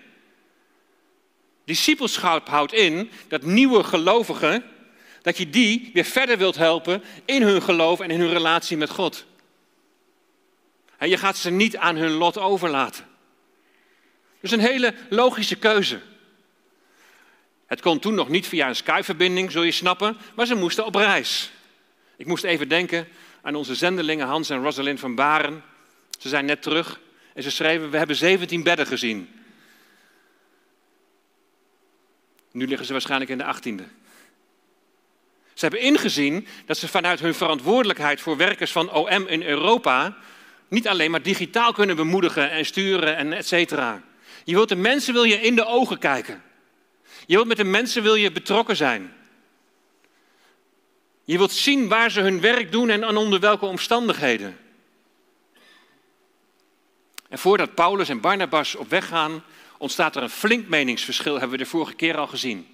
Discipelschap 1.69 2.47
houdt 2.47 2.73
in 2.73 3.11
dat 3.27 3.41
nieuwe 3.41 3.83
gelovigen, 3.83 4.63
dat 5.21 5.37
je 5.37 5.49
die 5.49 5.89
weer 5.93 6.03
verder 6.03 6.37
wilt 6.37 6.55
helpen 6.55 7.03
in 7.25 7.41
hun 7.41 7.61
geloof 7.61 7.99
en 7.99 8.09
in 8.09 8.19
hun 8.19 8.29
relatie 8.29 8.77
met 8.77 8.89
God. 8.89 9.25
En 10.97 11.09
je 11.09 11.17
gaat 11.17 11.37
ze 11.37 11.49
niet 11.49 11.77
aan 11.77 11.95
hun 11.95 12.11
lot 12.11 12.37
overlaten. 12.37 13.05
Dus 14.39 14.51
een 14.51 14.59
hele 14.59 14.93
logische 15.09 15.55
keuze. 15.55 16.01
Het 17.65 17.81
kon 17.81 17.99
toen 17.99 18.15
nog 18.15 18.29
niet 18.29 18.47
via 18.47 18.67
een 18.67 18.75
Skype-verbinding, 18.75 19.51
zul 19.51 19.63
je 19.63 19.71
snappen, 19.71 20.17
maar 20.35 20.45
ze 20.45 20.55
moesten 20.55 20.85
op 20.85 20.95
reis. 20.95 21.51
Ik 22.17 22.25
moest 22.25 22.43
even 22.43 22.69
denken 22.69 23.07
aan 23.41 23.55
onze 23.55 23.75
zendelingen 23.75 24.27
Hans 24.27 24.49
en 24.49 24.63
Rosalind 24.63 24.99
van 24.99 25.15
Baren. 25.15 25.63
Ze 26.19 26.29
zijn 26.29 26.45
net 26.45 26.61
terug 26.61 26.99
en 27.33 27.43
ze 27.43 27.51
schreven: 27.51 27.89
We 27.89 27.97
hebben 27.97 28.15
17 28.15 28.63
bedden 28.63 28.87
gezien. 28.87 29.29
Nu 32.51 32.67
liggen 32.67 32.85
ze 32.85 32.91
waarschijnlijk 32.91 33.31
in 33.31 33.37
de 33.37 33.55
18e. 33.55 33.83
Ze 35.53 35.65
hebben 35.65 35.81
ingezien 35.81 36.47
dat 36.65 36.77
ze 36.77 36.87
vanuit 36.87 37.19
hun 37.19 37.33
verantwoordelijkheid 37.33 38.21
voor 38.21 38.37
werkers 38.37 38.71
van 38.71 38.91
OM 38.91 39.27
in 39.27 39.43
Europa 39.43 40.17
niet 40.67 40.87
alleen 40.87 41.11
maar 41.11 41.21
digitaal 41.21 41.73
kunnen 41.73 41.95
bemoedigen 41.95 42.51
en 42.51 42.65
sturen 42.65 43.15
en 43.15 43.33
et 43.33 43.47
cetera. 43.47 44.03
Je 44.43 44.53
wilt 44.53 44.69
de 44.69 44.75
mensen 44.75 45.13
wil 45.13 45.23
je 45.23 45.41
in 45.41 45.55
de 45.55 45.65
ogen 45.65 45.97
kijken. 45.97 46.43
Je 47.25 47.35
wilt 47.35 47.47
met 47.47 47.57
de 47.57 47.63
mensen 47.63 48.03
wil 48.03 48.15
je 48.15 48.31
betrokken 48.31 48.75
zijn. 48.75 49.13
Je 51.23 51.37
wilt 51.37 51.51
zien 51.51 51.87
waar 51.87 52.11
ze 52.11 52.21
hun 52.21 52.41
werk 52.41 52.71
doen 52.71 52.89
en 52.89 53.17
onder 53.17 53.39
welke 53.39 53.65
omstandigheden. 53.65 54.57
En 57.29 57.39
voordat 57.39 57.75
Paulus 57.75 58.09
en 58.09 58.21
Barnabas 58.21 58.75
op 58.75 58.89
weg 58.89 59.07
gaan, 59.07 59.43
ontstaat 59.79 60.15
er 60.15 60.23
een 60.23 60.29
flink 60.29 60.67
meningsverschil, 60.67 61.31
hebben 61.31 61.57
we 61.57 61.63
de 61.63 61.69
vorige 61.69 61.93
keer 61.93 62.17
al 62.17 62.27
gezien. 62.27 62.67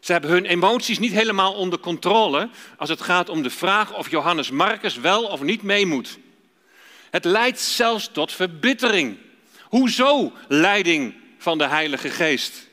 Ze 0.00 0.12
hebben 0.12 0.30
hun 0.30 0.44
emoties 0.44 0.98
niet 0.98 1.12
helemaal 1.12 1.54
onder 1.54 1.78
controle 1.78 2.48
als 2.76 2.88
het 2.88 3.02
gaat 3.02 3.28
om 3.28 3.42
de 3.42 3.50
vraag 3.50 3.94
of 3.94 4.10
Johannes 4.10 4.50
Marcus 4.50 4.96
wel 4.96 5.24
of 5.24 5.42
niet 5.42 5.62
mee 5.62 5.86
moet. 5.86 6.18
Het 7.10 7.24
leidt 7.24 7.60
zelfs 7.60 8.08
tot 8.12 8.32
verbittering. 8.32 9.16
Hoezo 9.62 10.32
leiding 10.48 11.14
van 11.38 11.58
de 11.58 11.66
Heilige 11.66 12.08
Geest? 12.08 12.68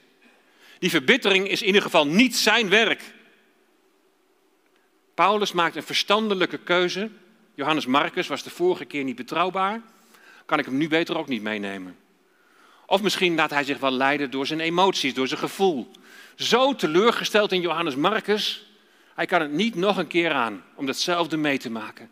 Die 0.80 0.90
verbittering 0.90 1.48
is 1.48 1.62
in 1.62 1.68
ieder 1.68 1.82
geval 1.82 2.08
niet 2.08 2.36
zijn 2.36 2.70
werk. 2.70 3.02
Paulus 5.14 5.52
maakt 5.52 5.76
een 5.76 5.84
verstandelijke 5.84 6.58
keuze. 6.58 7.10
Johannes 7.56 7.86
Marcus 7.86 8.28
was 8.28 8.44
de 8.44 8.50
vorige 8.50 8.86
keer 8.86 9.04
niet 9.04 9.16
betrouwbaar. 9.16 9.82
Kan 10.46 10.60
ik 10.60 10.66
hem 10.66 10.78
nu 10.78 10.88
beter 10.88 11.18
ook 11.18 11.28
niet 11.28 11.42
meenemen? 11.42 11.98
Of 12.86 13.02
misschien 13.02 13.36
laat 13.36 13.50
hij 13.50 13.64
zich 13.64 13.80
wel 13.80 13.92
leiden 13.92 14.32
door 14.32 14.48
zijn 14.48 14.60
emoties, 14.60 15.14
door 15.14 15.28
zijn 15.28 15.40
gevoel. 15.40 15.92
Zo 16.36 16.76
teleurgesteld 16.76 17.52
in 17.52 17.62
Johannes 17.62 17.96
Marcus, 17.96 18.66
hij 19.16 19.26
kan 19.26 19.42
het 19.42 19.52
niet 19.52 19.76
nog 19.76 19.98
een 19.98 20.08
keer 20.08 20.32
aan 20.32 20.64
om 20.76 20.86
datzelfde 20.86 21.38
mee 21.38 21.58
te 21.58 21.70
maken. 21.70 22.10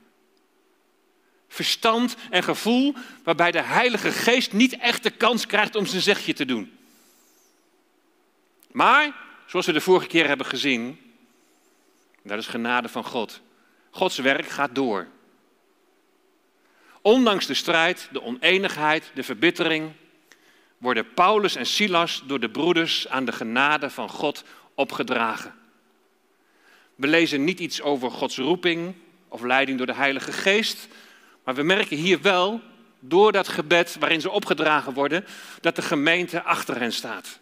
Verstand 1.47 2.15
en 2.29 2.43
gevoel 2.43 2.95
waarbij 3.23 3.51
de 3.51 3.61
Heilige 3.61 4.11
Geest 4.11 4.53
niet 4.53 4.77
echt 4.77 5.03
de 5.03 5.09
kans 5.09 5.45
krijgt 5.45 5.75
om 5.75 5.85
zijn 5.85 6.01
zegje 6.01 6.33
te 6.33 6.45
doen. 6.45 6.77
Maar, 8.71 9.15
zoals 9.47 9.65
we 9.65 9.71
de 9.71 9.81
vorige 9.81 10.07
keer 10.07 10.27
hebben 10.27 10.45
gezien, 10.45 10.99
dat 12.23 12.37
is 12.37 12.47
genade 12.47 12.89
van 12.89 13.03
God. 13.03 13.41
Gods 13.89 14.17
werk 14.17 14.47
gaat 14.47 14.75
door. 14.75 15.07
Ondanks 17.01 17.45
de 17.45 17.53
strijd, 17.53 18.09
de 18.11 18.21
oneenigheid, 18.21 19.11
de 19.13 19.23
verbittering, 19.23 19.91
worden 20.81 21.13
Paulus 21.13 21.55
en 21.55 21.65
Silas 21.65 22.23
door 22.25 22.39
de 22.39 22.49
broeders 22.49 23.07
aan 23.07 23.25
de 23.25 23.31
genade 23.31 23.89
van 23.89 24.09
God 24.09 24.43
opgedragen. 24.75 25.53
We 26.95 27.07
lezen 27.07 27.43
niet 27.43 27.59
iets 27.59 27.81
over 27.81 28.11
Gods 28.11 28.37
roeping 28.37 28.95
of 29.27 29.41
leiding 29.41 29.77
door 29.77 29.87
de 29.87 29.93
Heilige 29.93 30.31
Geest, 30.31 30.87
maar 31.43 31.55
we 31.55 31.63
merken 31.63 31.97
hier 31.97 32.21
wel, 32.21 32.61
door 32.99 33.31
dat 33.31 33.47
gebed 33.47 33.95
waarin 33.99 34.21
ze 34.21 34.29
opgedragen 34.29 34.93
worden, 34.93 35.25
dat 35.59 35.75
de 35.75 35.81
gemeente 35.81 36.43
achter 36.43 36.79
hen 36.79 36.93
staat. 36.93 37.39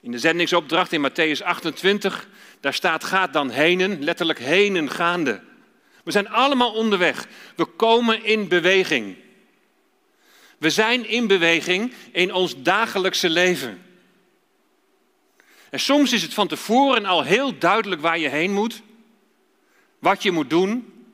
In 0.00 0.10
de 0.10 0.18
zendingsopdracht 0.18 0.92
in 0.92 1.10
Matthäus 1.10 1.42
28, 1.44 2.28
daar 2.60 2.74
staat 2.74 3.04
gaat 3.04 3.32
dan 3.32 3.50
henen, 3.50 4.02
letterlijk 4.02 4.38
henen 4.38 4.90
gaande. 4.90 5.40
We 6.04 6.10
zijn 6.10 6.28
allemaal 6.28 6.72
onderweg. 6.72 7.26
We 7.56 7.64
komen 7.64 8.24
in 8.24 8.48
beweging. 8.48 9.16
We 10.60 10.70
zijn 10.70 11.08
in 11.08 11.26
beweging 11.26 11.92
in 12.12 12.32
ons 12.32 12.62
dagelijkse 12.62 13.30
leven. 13.30 13.82
En 15.70 15.80
soms 15.80 16.12
is 16.12 16.22
het 16.22 16.34
van 16.34 16.48
tevoren 16.48 17.04
al 17.04 17.22
heel 17.22 17.58
duidelijk 17.58 18.00
waar 18.00 18.18
je 18.18 18.28
heen 18.28 18.52
moet, 18.52 18.82
wat 19.98 20.22
je 20.22 20.30
moet 20.30 20.50
doen. 20.50 21.04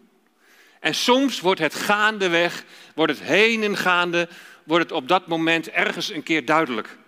En 0.80 0.94
soms 0.94 1.40
wordt 1.40 1.60
het 1.60 1.74
gaandeweg, 1.74 2.64
wordt 2.94 3.12
het 3.12 3.22
heen 3.22 3.62
en 3.62 3.76
gaande, 3.76 4.28
wordt 4.64 4.84
het 4.84 4.92
op 4.92 5.08
dat 5.08 5.26
moment 5.26 5.68
ergens 5.68 6.10
een 6.10 6.22
keer 6.22 6.44
duidelijk. 6.44 6.98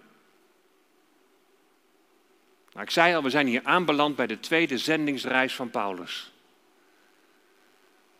Nou, 2.72 2.84
ik 2.84 2.90
zei 2.90 3.14
al, 3.14 3.22
we 3.22 3.30
zijn 3.30 3.46
hier 3.46 3.64
aanbeland 3.64 4.16
bij 4.16 4.26
de 4.26 4.40
tweede 4.40 4.78
zendingsreis 4.78 5.54
van 5.54 5.70
Paulus. 5.70 6.32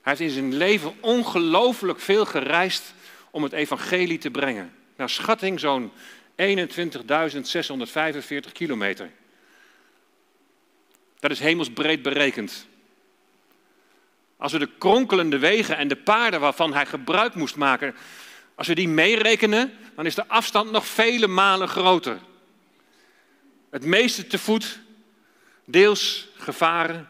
Hij 0.03 0.13
heeft 0.17 0.21
in 0.21 0.37
zijn 0.37 0.55
leven 0.55 0.97
ongelooflijk 1.01 2.01
veel 2.01 2.25
gereisd 2.25 2.95
om 3.31 3.43
het 3.43 3.53
evangelie 3.53 4.19
te 4.19 4.31
brengen. 4.31 4.75
Naar 4.97 5.11
schatting 5.11 5.61
zo'n 5.61 5.93
21.645 6.37 8.53
kilometer. 8.53 9.11
Dat 11.19 11.31
is 11.31 11.41
hemelsbreed 11.41 12.03
berekend. 12.03 12.67
Als 14.37 14.53
we 14.53 14.59
de 14.59 14.71
kronkelende 14.79 15.39
wegen 15.39 15.77
en 15.77 15.89
de 15.89 15.97
paarden 15.97 16.41
waarvan 16.41 16.75
hij 16.75 16.87
gebruik 16.87 17.35
moest 17.35 17.57
maken, 17.57 17.95
als 18.55 18.67
we 18.67 18.75
die 18.75 18.89
meerekenen, 18.89 19.73
dan 19.95 20.07
is 20.07 20.15
de 20.15 20.29
afstand 20.29 20.71
nog 20.71 20.87
vele 20.87 21.27
malen 21.27 21.69
groter. 21.69 22.19
Het 23.71 23.85
meeste 23.85 24.27
te 24.27 24.39
voet, 24.39 24.79
deels 25.65 26.29
gevaren. 26.37 27.09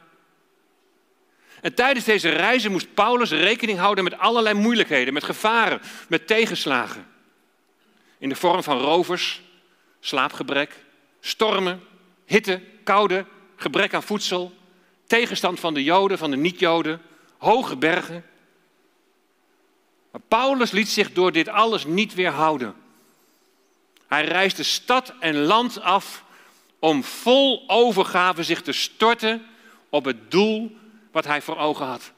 En 1.61 1.75
tijdens 1.75 2.05
deze 2.05 2.29
reizen 2.29 2.73
moest 2.73 2.95
Paulus 2.95 3.31
rekening 3.31 3.79
houden 3.79 4.05
met 4.05 4.19
allerlei 4.19 4.55
moeilijkheden, 4.55 5.15
met 5.15 5.25
gevaren, 5.25 5.81
met 6.09 6.27
tegenslagen. 6.27 7.07
In 8.19 8.29
de 8.29 8.35
vorm 8.35 8.63
van 8.63 8.79
rovers, 8.79 9.43
slaapgebrek, 10.01 10.85
stormen, 11.21 11.83
hitte, 12.27 12.61
koude, 12.85 13.25
gebrek 13.57 13.95
aan 13.95 14.03
voedsel, 14.03 14.57
tegenstand 15.07 15.61
van 15.61 15.75
de 15.75 15.85
Joden, 15.85 16.19
van 16.19 16.31
de 16.31 16.37
niet-Joden, 16.37 17.01
hoge 17.39 17.77
bergen. 17.77 18.25
Maar 20.11 20.21
Paulus 20.29 20.71
liet 20.71 20.89
zich 20.89 21.13
door 21.13 21.33
dit 21.33 21.49
alles 21.49 21.85
niet 21.85 22.15
weerhouden. 22.15 22.75
Hij 24.07 24.25
reisde 24.25 24.63
stad 24.63 25.13
en 25.21 25.37
land 25.37 25.81
af 25.81 26.25
om 26.79 27.05
vol 27.05 27.65
overgave 27.67 28.43
zich 28.43 28.63
te 28.63 28.73
storten 28.73 29.47
op 29.89 30.05
het 30.05 30.31
doel 30.31 30.77
wat 31.11 31.25
hij 31.25 31.43
voor 31.43 31.57
ogen 31.57 31.87
had. 31.87 32.13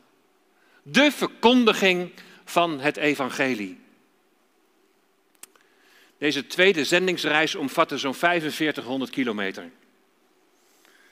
De 0.83 1.13
verkondiging 1.13 2.13
van 2.45 2.81
het 2.81 2.97
evangelie. 2.97 3.81
Deze 6.19 6.47
tweede 6.47 6.85
zendingsreis 6.85 7.55
omvatte 7.55 7.99
zo'n 7.99 8.15
4500 8.15 9.11
kilometer. 9.11 9.71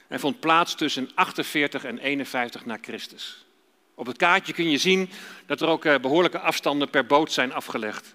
En 0.08 0.20
vond 0.20 0.40
plaats 0.40 0.74
tussen 0.74 1.10
48 1.14 1.84
en 1.84 1.98
51 1.98 2.64
na 2.64 2.78
Christus. 2.80 3.46
Op 3.94 4.06
het 4.06 4.16
kaartje 4.16 4.52
kun 4.52 4.70
je 4.70 4.78
zien 4.78 5.10
dat 5.46 5.60
er 5.60 5.68
ook 5.68 5.84
eh, 5.84 5.98
behoorlijke 5.98 6.38
afstanden 6.38 6.90
per 6.90 7.06
boot 7.06 7.32
zijn 7.32 7.52
afgelegd. 7.52 8.14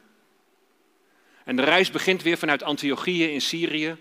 En 1.44 1.56
de 1.56 1.64
reis 1.64 1.92
begint 1.92 2.22
weer 2.22 2.38
vanuit 2.38 2.64
Antiochië 2.64 3.32
in 3.32 3.42
Syrië. 3.42 3.98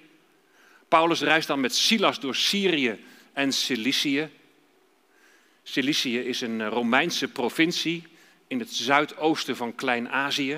Paulus 0.89 1.21
reist 1.21 1.47
dan 1.47 1.61
met 1.61 1.75
Silas 1.75 2.21
door 2.21 2.35
Syrië 2.35 3.05
en 3.33 3.53
Cilicië. 3.53 4.31
Cilicië 5.63 6.19
is 6.19 6.41
een 6.41 6.61
eh, 6.61 6.69
Romeinse 6.69 7.29
provincie 7.29 8.07
in 8.47 8.59
het 8.59 8.75
zuidoosten 8.75 9.57
van 9.57 9.75
Klein-Azië. 9.75 10.55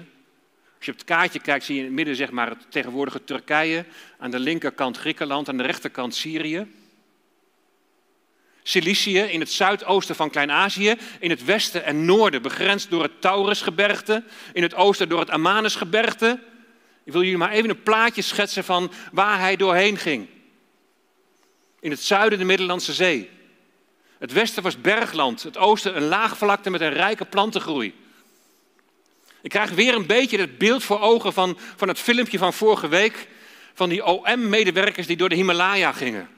Als 0.77 0.85
je 0.85 0.91
op 0.93 0.99
het 0.99 1.07
kaartje 1.07 1.41
kijkt, 1.41 1.65
zie 1.65 1.75
je 1.75 1.81
in 1.81 1.87
het 1.87 1.95
midden 1.95 2.17
zeg 2.17 2.31
maar, 2.31 2.49
het 2.49 2.71
tegenwoordige 2.71 3.25
Turkije, 3.25 3.85
aan 4.19 4.31
de 4.31 4.39
linkerkant 4.39 4.97
Griekenland, 4.97 5.49
aan 5.49 5.57
de 5.57 5.63
rechterkant 5.63 6.15
Syrië. 6.15 6.67
Cilicië 8.63 9.19
in 9.19 9.41
het 9.41 9.51
zuidoosten 9.51 10.15
van 10.15 10.31
Klein-Azië, 10.31 10.95
in 11.21 11.31
het 11.31 11.45
westen 11.45 11.85
en 11.85 12.05
noorden 12.05 12.43
begrensd 12.43 12.91
door 12.91 13.03
het 13.03 13.21
Taurusgebergte, 13.21 14.25
in 14.53 14.63
het 14.63 14.75
oosten 14.75 15.09
door 15.09 15.21
het 15.21 15.31
Amanusgebergte. 15.31 16.41
Ik 17.05 17.13
wil 17.13 17.23
jullie 17.23 17.39
maar 17.39 17.51
even 17.51 17.71
een 17.71 17.83
plaatje 17.83 18.23
schetsen 18.23 18.65
van 18.65 18.93
waar 19.13 19.39
hij 19.39 19.57
doorheen 19.57 19.97
ging. 19.97 20.29
In 21.81 21.91
het 21.91 22.01
zuiden 22.01 22.39
de 22.39 22.45
Middellandse 22.45 22.93
Zee. 22.93 23.31
Het 24.19 24.33
westen 24.33 24.63
was 24.63 24.81
bergland, 24.81 25.43
het 25.43 25.57
oosten 25.57 25.97
een 25.97 26.09
laagvlakte 26.09 26.71
met 26.71 26.81
een 26.81 26.93
rijke 26.93 27.25
plantengroei. 27.25 27.95
Ik 29.43 29.51
krijg 29.51 29.71
weer 29.71 29.95
een 29.95 30.07
beetje 30.07 30.39
het 30.39 30.59
beeld 30.59 30.85
voor 30.85 31.01
ogen 31.01 31.33
van, 31.33 31.59
van 31.77 31.89
het 31.89 31.99
filmpje 31.99 32.39
van 32.39 32.53
vorige 32.53 32.89
week 32.89 33.29
van 33.75 33.89
die 33.89 34.05
OM-medewerkers 34.05 35.07
die 35.07 35.17
door 35.17 35.29
de 35.29 35.35
Himalaya 35.35 35.93
gingen 35.93 36.29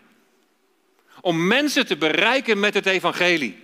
om 1.27 1.47
mensen 1.47 1.87
te 1.87 1.97
bereiken 1.97 2.61
met 2.61 2.75
het 2.75 2.87
evangelie. 2.87 3.59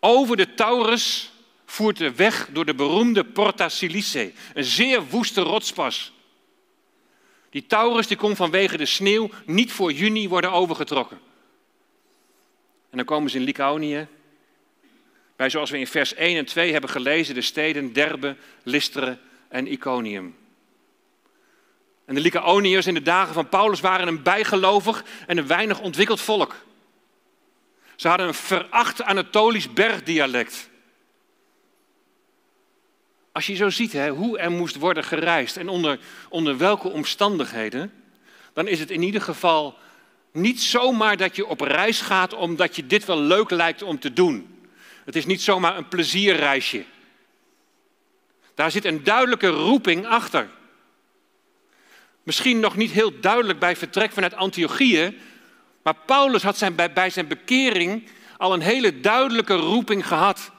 Over 0.00 0.36
de 0.36 0.54
Taurus 0.54 1.32
voert 1.66 1.96
de 1.96 2.14
weg 2.14 2.48
door 2.52 2.64
de 2.64 2.74
beroemde 2.74 3.24
Porta 3.24 3.68
Silice, 3.68 4.32
een 4.54 4.64
zeer 4.64 5.06
woeste 5.06 5.40
rotspas. 5.40 6.12
Die 7.50 7.66
Taurus 7.66 8.06
die 8.06 8.16
kon 8.16 8.36
vanwege 8.36 8.76
de 8.76 8.86
sneeuw 8.86 9.30
niet 9.46 9.72
voor 9.72 9.92
juni 9.92 10.28
worden 10.28 10.52
overgetrokken. 10.52 11.20
En 12.94 13.00
dan 13.00 13.08
komen 13.08 13.30
ze 13.30 13.38
in 13.38 13.44
Lycaonië, 13.44 14.06
bij 15.36 15.50
zoals 15.50 15.70
we 15.70 15.78
in 15.78 15.86
vers 15.86 16.14
1 16.14 16.36
en 16.36 16.44
2 16.44 16.72
hebben 16.72 16.90
gelezen, 16.90 17.34
de 17.34 17.40
steden 17.40 17.92
Derbe, 17.92 18.36
Lystre 18.62 19.18
en 19.48 19.72
Iconium. 19.72 20.36
En 22.04 22.14
de 22.14 22.20
Lycaoniërs 22.20 22.86
in 22.86 22.94
de 22.94 23.02
dagen 23.02 23.34
van 23.34 23.48
Paulus 23.48 23.80
waren 23.80 24.08
een 24.08 24.22
bijgelovig 24.22 25.04
en 25.26 25.38
een 25.38 25.46
weinig 25.46 25.80
ontwikkeld 25.80 26.20
volk. 26.20 26.54
Ze 27.96 28.08
hadden 28.08 28.26
een 28.26 28.34
veracht 28.34 29.02
Anatolisch 29.02 29.72
bergdialect. 29.72 30.70
Als 33.32 33.46
je 33.46 33.54
zo 33.54 33.70
ziet 33.70 33.92
hè, 33.92 34.08
hoe 34.10 34.38
er 34.38 34.50
moest 34.50 34.76
worden 34.76 35.04
gereisd 35.04 35.56
en 35.56 35.68
onder, 35.68 35.98
onder 36.28 36.58
welke 36.58 36.88
omstandigheden, 36.88 37.92
dan 38.52 38.68
is 38.68 38.80
het 38.80 38.90
in 38.90 39.02
ieder 39.02 39.20
geval 39.20 39.78
niet 40.34 40.62
zomaar 40.62 41.16
dat 41.16 41.36
je 41.36 41.46
op 41.46 41.60
reis 41.60 42.00
gaat 42.00 42.34
omdat 42.34 42.76
je 42.76 42.86
dit 42.86 43.04
wel 43.04 43.18
leuk 43.18 43.50
lijkt 43.50 43.82
om 43.82 43.98
te 43.98 44.12
doen. 44.12 44.58
Het 45.04 45.16
is 45.16 45.26
niet 45.26 45.42
zomaar 45.42 45.76
een 45.76 45.88
plezierreisje. 45.88 46.84
Daar 48.54 48.70
zit 48.70 48.84
een 48.84 49.04
duidelijke 49.04 49.48
roeping 49.48 50.06
achter. 50.06 50.50
Misschien 52.22 52.60
nog 52.60 52.76
niet 52.76 52.90
heel 52.90 53.20
duidelijk 53.20 53.58
bij 53.58 53.76
vertrek 53.76 54.12
vanuit 54.12 54.34
Antiochië, 54.34 55.18
maar 55.82 55.94
Paulus 56.06 56.42
had 56.42 56.58
zijn, 56.58 56.74
bij, 56.74 56.92
bij 56.92 57.10
zijn 57.10 57.28
bekering 57.28 58.08
al 58.36 58.52
een 58.52 58.60
hele 58.60 59.00
duidelijke 59.00 59.54
roeping 59.54 60.06
gehad. 60.06 60.50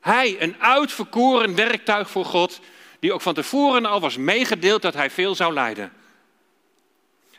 Hij, 0.00 0.36
een 0.42 0.56
uitverkoren 0.58 1.54
werktuig 1.54 2.10
voor 2.10 2.24
God, 2.24 2.60
die 3.00 3.12
ook 3.12 3.20
van 3.20 3.34
tevoren 3.34 3.86
al 3.86 4.00
was 4.00 4.16
meegedeeld 4.16 4.82
dat 4.82 4.94
hij 4.94 5.10
veel 5.10 5.34
zou 5.34 5.52
lijden. 5.52 5.92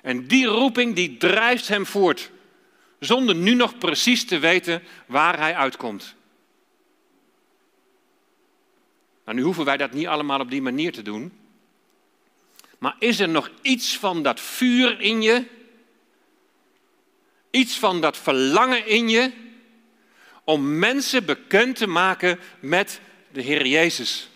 En 0.07 0.27
die 0.27 0.45
roeping 0.45 0.95
die 0.95 1.17
drijft 1.17 1.67
hem 1.67 1.85
voort, 1.85 2.31
zonder 2.99 3.35
nu 3.35 3.53
nog 3.53 3.77
precies 3.77 4.25
te 4.25 4.39
weten 4.39 4.83
waar 5.05 5.39
hij 5.39 5.55
uitkomt. 5.55 6.15
Nou, 9.25 9.37
nu 9.37 9.43
hoeven 9.43 9.65
wij 9.65 9.77
dat 9.77 9.91
niet 9.91 10.07
allemaal 10.07 10.39
op 10.39 10.49
die 10.49 10.61
manier 10.61 10.91
te 10.91 11.01
doen. 11.01 11.37
Maar 12.77 12.95
is 12.99 13.19
er 13.19 13.29
nog 13.29 13.51
iets 13.61 13.97
van 13.97 14.23
dat 14.23 14.39
vuur 14.39 15.01
in 15.01 15.21
je? 15.21 15.45
Iets 17.51 17.79
van 17.79 18.01
dat 18.01 18.17
verlangen 18.17 18.85
in 18.87 19.09
je 19.09 19.31
om 20.43 20.79
mensen 20.79 21.25
bekend 21.25 21.75
te 21.75 21.87
maken 21.87 22.39
met 22.59 23.01
de 23.31 23.41
Heer 23.41 23.65
Jezus? 23.65 24.29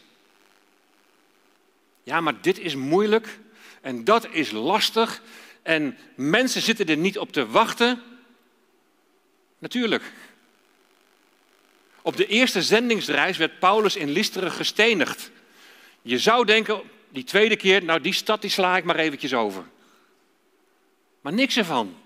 Ja, 2.04 2.22
maar 2.22 2.42
dit 2.42 2.60
is 2.60 2.76
moeilijk 2.76 3.40
en 3.82 4.04
dat 4.04 4.28
is 4.32 4.52
lastig 4.52 5.22
en 5.62 5.98
mensen 6.16 6.62
zitten 6.62 6.86
er 6.86 6.98
niet 6.98 7.18
op 7.18 7.32
te 7.32 7.48
wachten. 7.48 8.02
Natuurlijk. 9.58 10.14
Op 12.02 12.18
de 12.18 12.28
eerste 12.28 12.62
zendingsreis 12.62 13.38
werd 13.38 13.60
Paulus 13.60 13.96
in 13.96 14.10
Listeren 14.10 14.52
gestenigd. 14.52 15.32
Je 16.02 16.20
zou 16.20 16.46
denken, 16.46 16.82
die 17.10 17.24
tweede 17.24 17.56
keer, 17.56 17.84
nou 17.84 18.02
die 18.02 18.14
stad 18.14 18.42
die 18.42 18.50
sla 18.50 18.78
ik 18.78 18.84
maar 18.84 18.96
eventjes 18.96 19.34
over. 19.34 19.64
Maar 21.22 21.34
niks 21.34 21.58
ervan. 21.58 21.98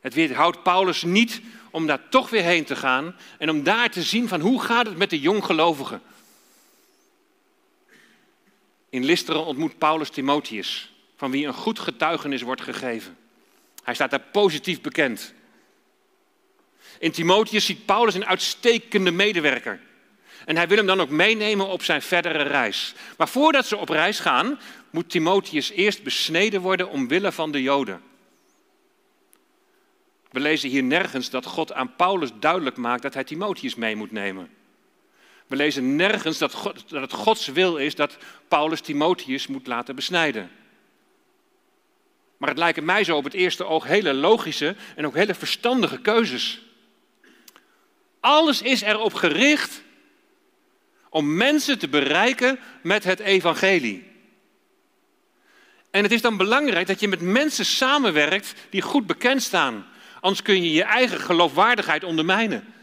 Het 0.00 0.14
weerhoudt 0.14 0.62
Paulus 0.62 1.02
niet 1.02 1.40
om 1.70 1.86
daar 1.86 2.08
toch 2.08 2.30
weer 2.30 2.42
heen 2.42 2.64
te 2.64 2.76
gaan 2.76 3.16
en 3.38 3.50
om 3.50 3.62
daar 3.62 3.90
te 3.90 4.02
zien 4.02 4.28
van 4.28 4.40
hoe 4.40 4.62
gaat 4.62 4.86
het 4.86 4.96
met 4.96 5.10
de 5.10 5.20
jonggelovigen. 5.20 6.02
In 8.88 9.04
Listeren 9.04 9.44
ontmoet 9.44 9.78
Paulus 9.78 10.10
Timotheus 10.10 10.91
van 11.22 11.30
wie 11.30 11.46
een 11.46 11.54
goed 11.54 11.78
getuigenis 11.78 12.42
wordt 12.42 12.60
gegeven. 12.60 13.16
Hij 13.82 13.94
staat 13.94 14.10
daar 14.10 14.24
positief 14.32 14.80
bekend. 14.80 15.34
In 16.98 17.12
Timotheus 17.12 17.64
ziet 17.64 17.86
Paulus 17.86 18.14
een 18.14 18.26
uitstekende 18.26 19.10
medewerker. 19.10 19.80
En 20.44 20.56
hij 20.56 20.68
wil 20.68 20.76
hem 20.76 20.86
dan 20.86 21.00
ook 21.00 21.10
meenemen 21.10 21.68
op 21.68 21.82
zijn 21.82 22.02
verdere 22.02 22.42
reis. 22.42 22.94
Maar 23.16 23.28
voordat 23.28 23.66
ze 23.66 23.76
op 23.76 23.88
reis 23.88 24.18
gaan, 24.18 24.60
moet 24.90 25.10
Timotheus 25.10 25.70
eerst 25.70 26.02
besneden 26.02 26.60
worden 26.60 26.88
omwille 26.88 27.32
van 27.32 27.52
de 27.52 27.62
Joden. 27.62 28.02
We 30.30 30.40
lezen 30.40 30.70
hier 30.70 30.82
nergens 30.82 31.30
dat 31.30 31.46
God 31.46 31.72
aan 31.72 31.96
Paulus 31.96 32.30
duidelijk 32.40 32.76
maakt 32.76 33.02
dat 33.02 33.14
hij 33.14 33.24
Timotheus 33.24 33.74
mee 33.74 33.96
moet 33.96 34.12
nemen. 34.12 34.50
We 35.46 35.56
lezen 35.56 35.96
nergens 35.96 36.38
dat, 36.38 36.52
God, 36.52 36.88
dat 36.88 37.00
het 37.00 37.12
Gods 37.12 37.46
wil 37.46 37.76
is 37.76 37.94
dat 37.94 38.16
Paulus 38.48 38.80
Timotheus 38.80 39.46
moet 39.46 39.66
laten 39.66 39.94
besnijden. 39.94 40.50
Maar 42.42 42.50
het 42.50 42.60
lijken 42.60 42.84
mij 42.84 43.04
zo 43.04 43.16
op 43.16 43.24
het 43.24 43.34
eerste 43.34 43.64
oog 43.64 43.84
hele 43.84 44.14
logische 44.14 44.76
en 44.96 45.06
ook 45.06 45.14
hele 45.14 45.34
verstandige 45.34 46.00
keuzes. 46.00 46.60
Alles 48.20 48.62
is 48.62 48.80
erop 48.80 49.14
gericht 49.14 49.82
om 51.08 51.36
mensen 51.36 51.78
te 51.78 51.88
bereiken 51.88 52.58
met 52.82 53.04
het 53.04 53.20
evangelie. 53.20 54.10
En 55.90 56.02
het 56.02 56.12
is 56.12 56.20
dan 56.20 56.36
belangrijk 56.36 56.86
dat 56.86 57.00
je 57.00 57.08
met 57.08 57.20
mensen 57.20 57.64
samenwerkt 57.64 58.54
die 58.70 58.82
goed 58.82 59.06
bekend 59.06 59.42
staan. 59.42 59.86
Anders 60.20 60.42
kun 60.42 60.62
je 60.62 60.72
je 60.72 60.84
eigen 60.84 61.20
geloofwaardigheid 61.20 62.04
ondermijnen. 62.04 62.74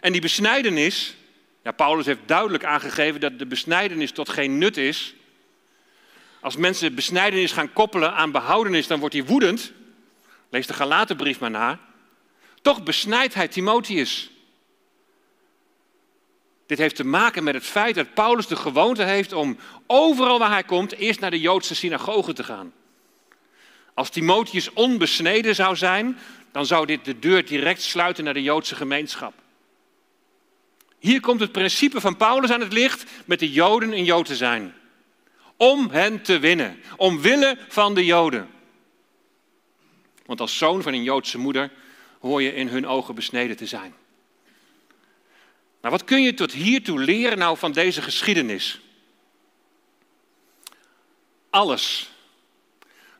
En 0.00 0.12
die 0.12 0.20
besnijdenis, 0.20 1.16
ja, 1.62 1.72
Paulus 1.72 2.06
heeft 2.06 2.20
duidelijk 2.26 2.64
aangegeven 2.64 3.20
dat 3.20 3.38
de 3.38 3.46
besnijdenis 3.46 4.12
tot 4.12 4.28
geen 4.28 4.58
nut 4.58 4.76
is. 4.76 5.14
Als 6.40 6.56
mensen 6.56 6.94
besnijdenis 6.94 7.52
gaan 7.52 7.72
koppelen 7.72 8.14
aan 8.14 8.30
behoudenis, 8.30 8.86
dan 8.86 9.00
wordt 9.00 9.14
hij 9.14 9.24
woedend. 9.24 9.72
Lees 10.50 10.66
de 10.66 10.74
Galatenbrief 10.74 11.40
maar 11.40 11.50
na. 11.50 11.78
Toch 12.62 12.82
besnijdt 12.82 13.34
hij 13.34 13.48
Timotheus. 13.48 14.30
Dit 16.66 16.78
heeft 16.78 16.96
te 16.96 17.04
maken 17.04 17.44
met 17.44 17.54
het 17.54 17.64
feit 17.64 17.94
dat 17.94 18.14
Paulus 18.14 18.46
de 18.46 18.56
gewoonte 18.56 19.02
heeft 19.02 19.32
om 19.32 19.58
overal 19.86 20.38
waar 20.38 20.50
hij 20.50 20.64
komt 20.64 20.92
eerst 20.92 21.20
naar 21.20 21.30
de 21.30 21.40
Joodse 21.40 21.74
synagoge 21.74 22.32
te 22.32 22.44
gaan. 22.44 22.72
Als 23.94 24.10
Timotheus 24.10 24.72
onbesneden 24.72 25.54
zou 25.54 25.76
zijn, 25.76 26.18
dan 26.52 26.66
zou 26.66 26.86
dit 26.86 27.04
de 27.04 27.18
deur 27.18 27.46
direct 27.46 27.82
sluiten 27.82 28.24
naar 28.24 28.34
de 28.34 28.42
Joodse 28.42 28.74
gemeenschap. 28.74 29.34
Hier 30.98 31.20
komt 31.20 31.40
het 31.40 31.52
principe 31.52 32.00
van 32.00 32.16
Paulus 32.16 32.50
aan 32.50 32.60
het 32.60 32.72
licht 32.72 33.04
met 33.24 33.38
de 33.38 33.50
Joden 33.50 33.92
een 33.92 34.04
Jood 34.04 34.26
te 34.26 34.36
zijn. 34.36 34.74
Om 35.60 35.90
hen 35.90 36.22
te 36.22 36.38
winnen, 36.38 36.82
omwille 36.96 37.58
van 37.68 37.94
de 37.94 38.04
Joden. 38.04 38.50
Want 40.26 40.40
als 40.40 40.58
zoon 40.58 40.82
van 40.82 40.92
een 40.92 41.02
Joodse 41.02 41.38
moeder 41.38 41.72
hoor 42.20 42.42
je 42.42 42.54
in 42.54 42.68
hun 42.68 42.86
ogen 42.86 43.14
besneden 43.14 43.56
te 43.56 43.66
zijn. 43.66 43.94
Nou, 45.80 45.94
wat 45.94 46.04
kun 46.04 46.22
je 46.22 46.34
tot 46.34 46.52
hiertoe 46.52 46.98
leren 46.98 47.38
nou 47.38 47.58
van 47.58 47.72
deze 47.72 48.02
geschiedenis? 48.02 48.80
Alles. 51.50 52.10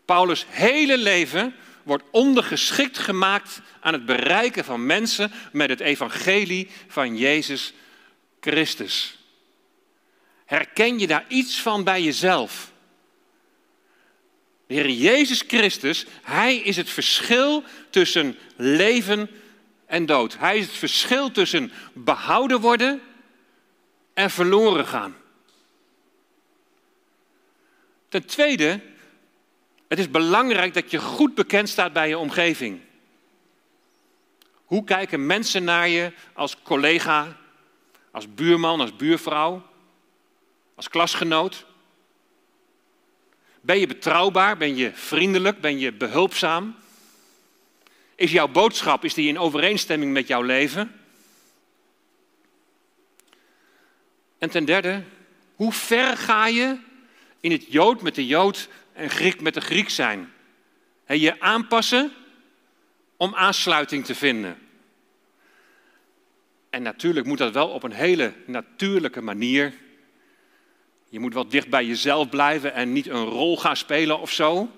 Paulus' 0.05 0.47
hele 0.49 0.99
leven 0.99 1.55
wordt 1.83 2.05
ondergeschikt 2.11 2.99
gemaakt 2.99 3.61
aan 3.81 3.93
het 3.93 4.07
bereiken 4.07 4.65
van 4.65 4.87
mensen 4.87 5.33
met 5.53 5.69
het 5.69 5.81
evangelie 5.81 6.71
van 6.89 7.17
Jezus 7.17 7.73
Christus. 8.41 9.19
Herken 10.51 10.99
je 10.99 11.07
daar 11.07 11.25
iets 11.29 11.61
van 11.61 11.85
bij 11.85 12.03
jezelf? 12.03 12.73
De 14.67 14.75
Heer 14.75 14.91
Jezus 14.91 15.45
Christus, 15.47 16.07
Hij 16.23 16.57
is 16.57 16.77
het 16.77 16.91
verschil 16.91 17.65
tussen 17.91 18.39
leven 18.57 19.31
en 19.87 20.07
dood. 20.07 20.39
Hij 20.39 20.59
is 20.59 20.67
het 20.67 20.77
verschil 20.77 21.31
tussen 21.31 21.73
behouden 21.93 22.61
worden 22.61 23.03
en 24.15 24.31
verloren 24.31 24.87
gaan. 24.87 25.17
Ten 28.09 28.27
tweede, 28.27 28.81
het 29.89 29.99
is 29.99 30.11
belangrijk 30.11 30.75
dat 30.75 30.91
je 30.91 30.99
goed 30.99 31.35
bekend 31.35 31.69
staat 31.69 31.93
bij 31.93 32.09
je 32.09 32.19
omgeving. 32.19 32.81
Hoe 34.65 34.85
kijken 34.85 35.27
mensen 35.27 35.65
naar 35.65 35.89
je 35.89 36.13
als 36.33 36.57
collega, 36.63 37.37
als 38.11 38.35
buurman, 38.35 38.81
als 38.81 38.97
buurvrouw, 38.97 39.69
als 40.81 40.89
klasgenoot? 40.89 41.67
Ben 43.61 43.79
je 43.79 43.87
betrouwbaar? 43.87 44.57
Ben 44.57 44.77
je 44.77 44.91
vriendelijk? 44.95 45.61
Ben 45.61 45.79
je 45.79 45.93
behulpzaam? 45.93 46.77
Is 48.15 48.33
jouw 48.33 48.49
boodschap 48.49 49.05
is 49.05 49.15
die 49.15 49.29
in 49.29 49.39
overeenstemming 49.39 50.13
met 50.13 50.27
jouw 50.27 50.43
leven? 50.43 51.01
En 54.39 54.51
ten 54.51 54.65
derde, 54.65 55.03
hoe 55.55 55.73
ver 55.73 56.17
ga 56.17 56.47
je 56.47 56.79
in 57.41 57.51
het 57.51 57.73
Jood 57.73 58.03
met 58.03 58.15
de 58.15 58.27
Jood 58.27 58.69
en 58.93 59.11
Griek 59.11 59.41
met 59.41 59.55
de 59.55 59.61
Griek 59.61 59.91
zijn? 59.91 60.33
He, 61.05 61.15
je 61.15 61.41
aanpassen 61.41 62.13
om 63.17 63.35
aansluiting 63.35 64.05
te 64.05 64.15
vinden. 64.15 64.59
En 66.71 66.83
natuurlijk 66.83 67.27
moet 67.27 67.39
dat 67.39 67.53
wel 67.53 67.69
op 67.69 67.83
een 67.83 67.93
hele 67.93 68.33
natuurlijke 68.47 69.21
manier. 69.21 69.75
Je 71.11 71.21
moet 71.21 71.35
wel 71.35 71.49
dicht 71.49 71.69
bij 71.69 71.85
jezelf 71.85 72.29
blijven 72.29 72.75
en 72.75 72.93
niet 72.93 73.07
een 73.07 73.25
rol 73.25 73.57
gaan 73.57 73.77
spelen 73.77 74.21
of 74.21 74.31
zo. 74.31 74.71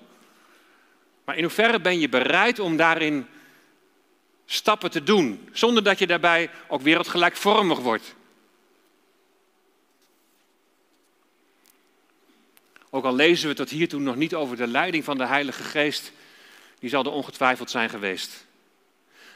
Maar 1.25 1.37
in 1.37 1.43
hoeverre 1.43 1.81
ben 1.81 1.99
je 1.99 2.09
bereid 2.09 2.59
om 2.59 2.77
daarin 2.77 3.27
stappen 4.45 4.91
te 4.91 5.03
doen, 5.03 5.49
zonder 5.51 5.83
dat 5.83 5.99
je 5.99 6.07
daarbij 6.07 6.49
ook 6.67 6.81
wereldgelijkvormig 6.81 7.79
wordt? 7.79 8.15
Ook 12.89 13.05
al 13.05 13.15
lezen 13.15 13.47
we 13.47 13.55
tot 13.55 13.69
hiertoe 13.69 13.99
nog 13.99 14.15
niet 14.15 14.35
over 14.35 14.57
de 14.57 14.67
leiding 14.67 15.03
van 15.03 15.17
de 15.17 15.25
Heilige 15.25 15.63
Geest, 15.63 16.11
die 16.79 16.89
zal 16.89 17.03
er 17.03 17.11
ongetwijfeld 17.11 17.69
zijn 17.69 17.89
geweest. 17.89 18.45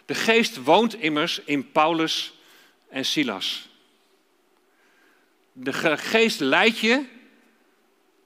De 0.05 0.15
Geest 0.15 0.63
woont 0.63 0.93
immers 0.93 1.39
in 1.39 1.71
Paulus 1.71 2.33
en 2.89 3.05
Silas. 3.05 3.69
De 5.59 5.97
Geest 5.97 6.39
leidt 6.39 6.79
je, 6.79 7.05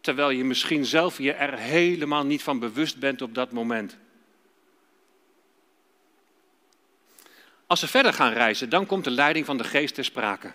terwijl 0.01 0.29
je 0.29 0.43
misschien 0.43 0.85
zelf 0.85 1.17
je 1.17 1.31
er 1.31 1.57
helemaal 1.57 2.25
niet 2.25 2.43
van 2.43 2.59
bewust 2.59 2.97
bent 2.97 3.21
op 3.21 3.35
dat 3.35 3.51
moment. 3.51 3.97
Als 7.67 7.79
ze 7.79 7.87
verder 7.87 8.13
gaan 8.13 8.33
reizen, 8.33 8.69
dan 8.69 8.85
komt 8.85 9.03
de 9.03 9.11
leiding 9.11 9.45
van 9.45 9.57
de 9.57 9.63
geest 9.63 9.95
ter 9.95 10.05
sprake. 10.05 10.51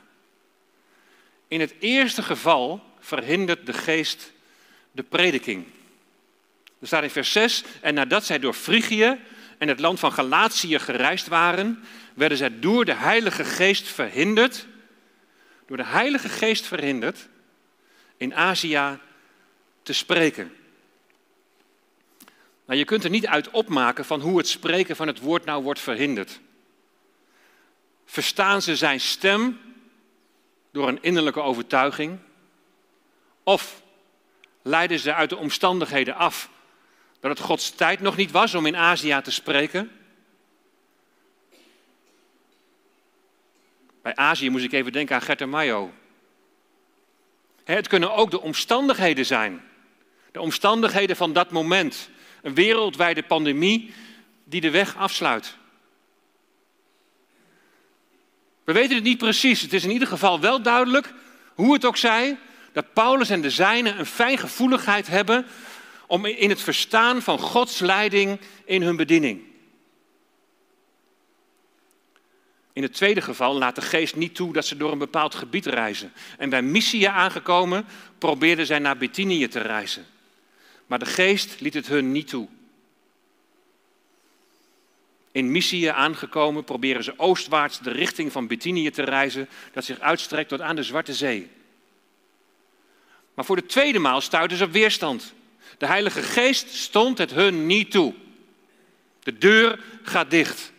In 1.49 1.61
het 1.61 1.75
eerste 1.79 2.23
geval 2.23 2.83
verhindert 3.01 3.67
de 3.67 3.73
geest 3.73 4.33
de 4.93 5.03
prediking. 5.03 5.67
Er 6.81 6.87
staat 6.87 7.03
in 7.03 7.11
vers 7.11 7.33
6, 7.33 7.65
en 7.81 7.95
nadat 7.95 8.25
zij 8.25 8.39
door 8.39 8.55
Frigië 8.55 9.21
en 9.59 9.69
het 9.69 9.81
land 9.81 9.99
van 9.99 10.12
Galatië 10.12 10.79
gereisd 10.79 11.27
waren, 11.27 11.85
werden 12.15 12.39
zij 12.39 12.61
door 12.61 12.85
de 12.85 12.95
Heilige 12.95 13.45
Geest 13.45 13.89
verhinderd, 13.89 14.67
door 15.67 15.77
de 15.77 15.85
Heilige 15.85 16.29
Geest 16.29 16.67
verhinderd, 16.67 17.29
in 18.17 18.35
Azië 18.35 18.99
te 19.83 19.93
spreken. 19.93 20.57
Nou, 22.65 22.79
je 22.79 22.85
kunt 22.85 23.05
er 23.05 23.11
niet 23.11 23.27
uit 23.27 23.51
opmaken 23.51 24.05
van 24.05 24.21
hoe 24.21 24.39
het 24.39 24.49
spreken 24.49 24.97
van 24.97 25.07
het 25.07 25.21
woord 25.21 25.45
nou 25.45 25.63
wordt 25.63 25.81
verhinderd. 25.81 26.41
Verstaan 28.05 28.63
ze 28.63 28.77
zijn 28.77 29.01
stem 29.01 29.61
door 30.71 30.89
een 30.89 31.03
innerlijke 31.03 31.41
overtuiging? 31.41 32.19
Of 33.43 33.83
leiden 34.63 34.99
ze 34.99 35.15
uit 35.15 35.31
de 35.31 35.37
omstandigheden 35.37 36.15
af 36.15 36.51
dat 37.21 37.31
het 37.31 37.41
Gods 37.41 37.71
tijd 37.71 38.01
nog 38.01 38.17
niet 38.17 38.31
was 38.31 38.55
om 38.55 38.67
in 38.67 38.77
Azië 38.77 39.21
te 39.23 39.31
spreken? 39.31 39.91
Bij 44.07 44.16
Azië 44.16 44.51
moest 44.51 44.64
ik 44.64 44.73
even 44.73 44.92
denken 44.92 45.14
aan 45.14 45.23
Gert 45.23 45.47
Mayo. 45.47 45.92
Het 47.64 47.88
kunnen 47.88 48.14
ook 48.14 48.31
de 48.31 48.40
omstandigheden 48.40 49.27
zijn. 49.27 49.62
De 50.33 50.40
omstandigheden 50.40 51.16
van 51.16 51.33
dat 51.33 51.51
moment. 51.51 52.11
Een 52.42 52.55
wereldwijde 52.55 53.23
pandemie 53.23 53.95
die 54.45 54.61
de 54.61 54.71
weg 54.71 54.97
afsluit. 54.97 55.57
We 58.64 58.73
weten 58.73 58.95
het 58.95 59.05
niet 59.05 59.19
precies. 59.19 59.61
Het 59.61 59.73
is 59.73 59.85
in 59.85 59.90
ieder 59.90 60.09
geval 60.09 60.40
wel 60.40 60.62
duidelijk, 60.62 61.12
hoe 61.55 61.73
het 61.73 61.85
ook 61.85 61.97
zij, 61.97 62.38
dat 62.73 62.92
Paulus 62.92 63.31
en 63.31 63.40
de 63.40 63.51
zijnen 63.51 63.99
een 63.99 64.07
fijngevoeligheid 64.07 65.07
hebben 65.07 65.47
om 66.07 66.25
in 66.25 66.49
het 66.49 66.61
verstaan 66.61 67.23
van 67.23 67.38
Gods 67.38 67.79
leiding 67.79 68.40
in 68.64 68.83
hun 68.83 68.97
bediening. 68.97 69.46
In 72.77 72.83
het 72.83 72.93
tweede 72.93 73.21
geval 73.21 73.55
laat 73.55 73.75
de 73.75 73.81
geest 73.81 74.17
niet 74.17 74.35
toe 74.35 74.53
dat 74.53 74.67
ze 74.67 74.77
door 74.77 74.93
een 74.93 74.99
bepaald 74.99 75.35
gebied 75.35 75.67
reizen. 75.67 76.12
En 76.39 76.51
bij 76.51 76.62
Missia 76.62 77.12
aangekomen 77.12 77.87
probeerden 78.19 78.67
zij 78.67 78.79
naar 78.79 78.97
Bithynië 78.97 79.49
te 79.49 79.61
reizen. 79.61 80.07
Maar 80.87 80.99
de 80.99 81.07
geest 81.07 81.61
liet 81.61 81.75
het 81.75 81.87
hun 81.87 82.12
niet 82.12 82.29
toe. 82.29 82.49
In 85.33 85.51
Mysië 85.51 85.87
aangekomen 85.87 86.65
proberen 86.65 87.05
ze 87.05 87.19
oostwaarts 87.19 87.79
de 87.79 87.91
richting 87.91 88.33
van 88.33 88.47
Bithynië 88.47 88.91
te 88.91 89.03
reizen, 89.03 89.49
dat 89.73 89.85
zich 89.85 90.01
uitstrekt 90.01 90.49
tot 90.49 90.61
aan 90.61 90.77
de 90.77 90.83
Zwarte 90.83 91.15
Zee. 91.15 91.51
Maar 93.35 93.45
voor 93.45 93.57
de 93.57 93.67
tweede 93.67 93.99
maal 93.99 94.21
stuiten 94.21 94.57
ze 94.57 94.65
op 94.65 94.73
weerstand. 94.73 95.35
De 95.79 95.87
Heilige 95.87 96.23
Geest 96.23 96.69
stond 96.69 97.19
het 97.19 97.31
hun 97.31 97.67
niet 97.67 97.91
toe. 97.91 98.15
De 99.23 99.39
deur 99.39 99.81
gaat 100.03 100.31
dicht. 100.31 100.75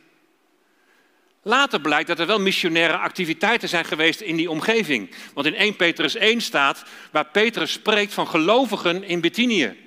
Later 1.48 1.82
blijkt 1.82 2.08
dat 2.08 2.20
er 2.20 2.26
wel 2.26 2.40
missionaire 2.40 2.98
activiteiten 2.98 3.70
zijn 3.70 3.86
geweest 3.86 4.22
in 4.22 4.36
die 4.36 4.50
omgeving. 4.50 5.16
Want 5.34 5.48
in 5.48 5.56
1 5.56 5.76
Petrus 5.76 6.16
1 6.16 6.42
staat 6.42 6.84
waar 7.12 7.26
Petrus 7.26 7.72
spreekt 7.72 8.14
van 8.14 8.28
gelovigen 8.28 9.04
in 9.04 9.22
Bithynië. 9.22 9.78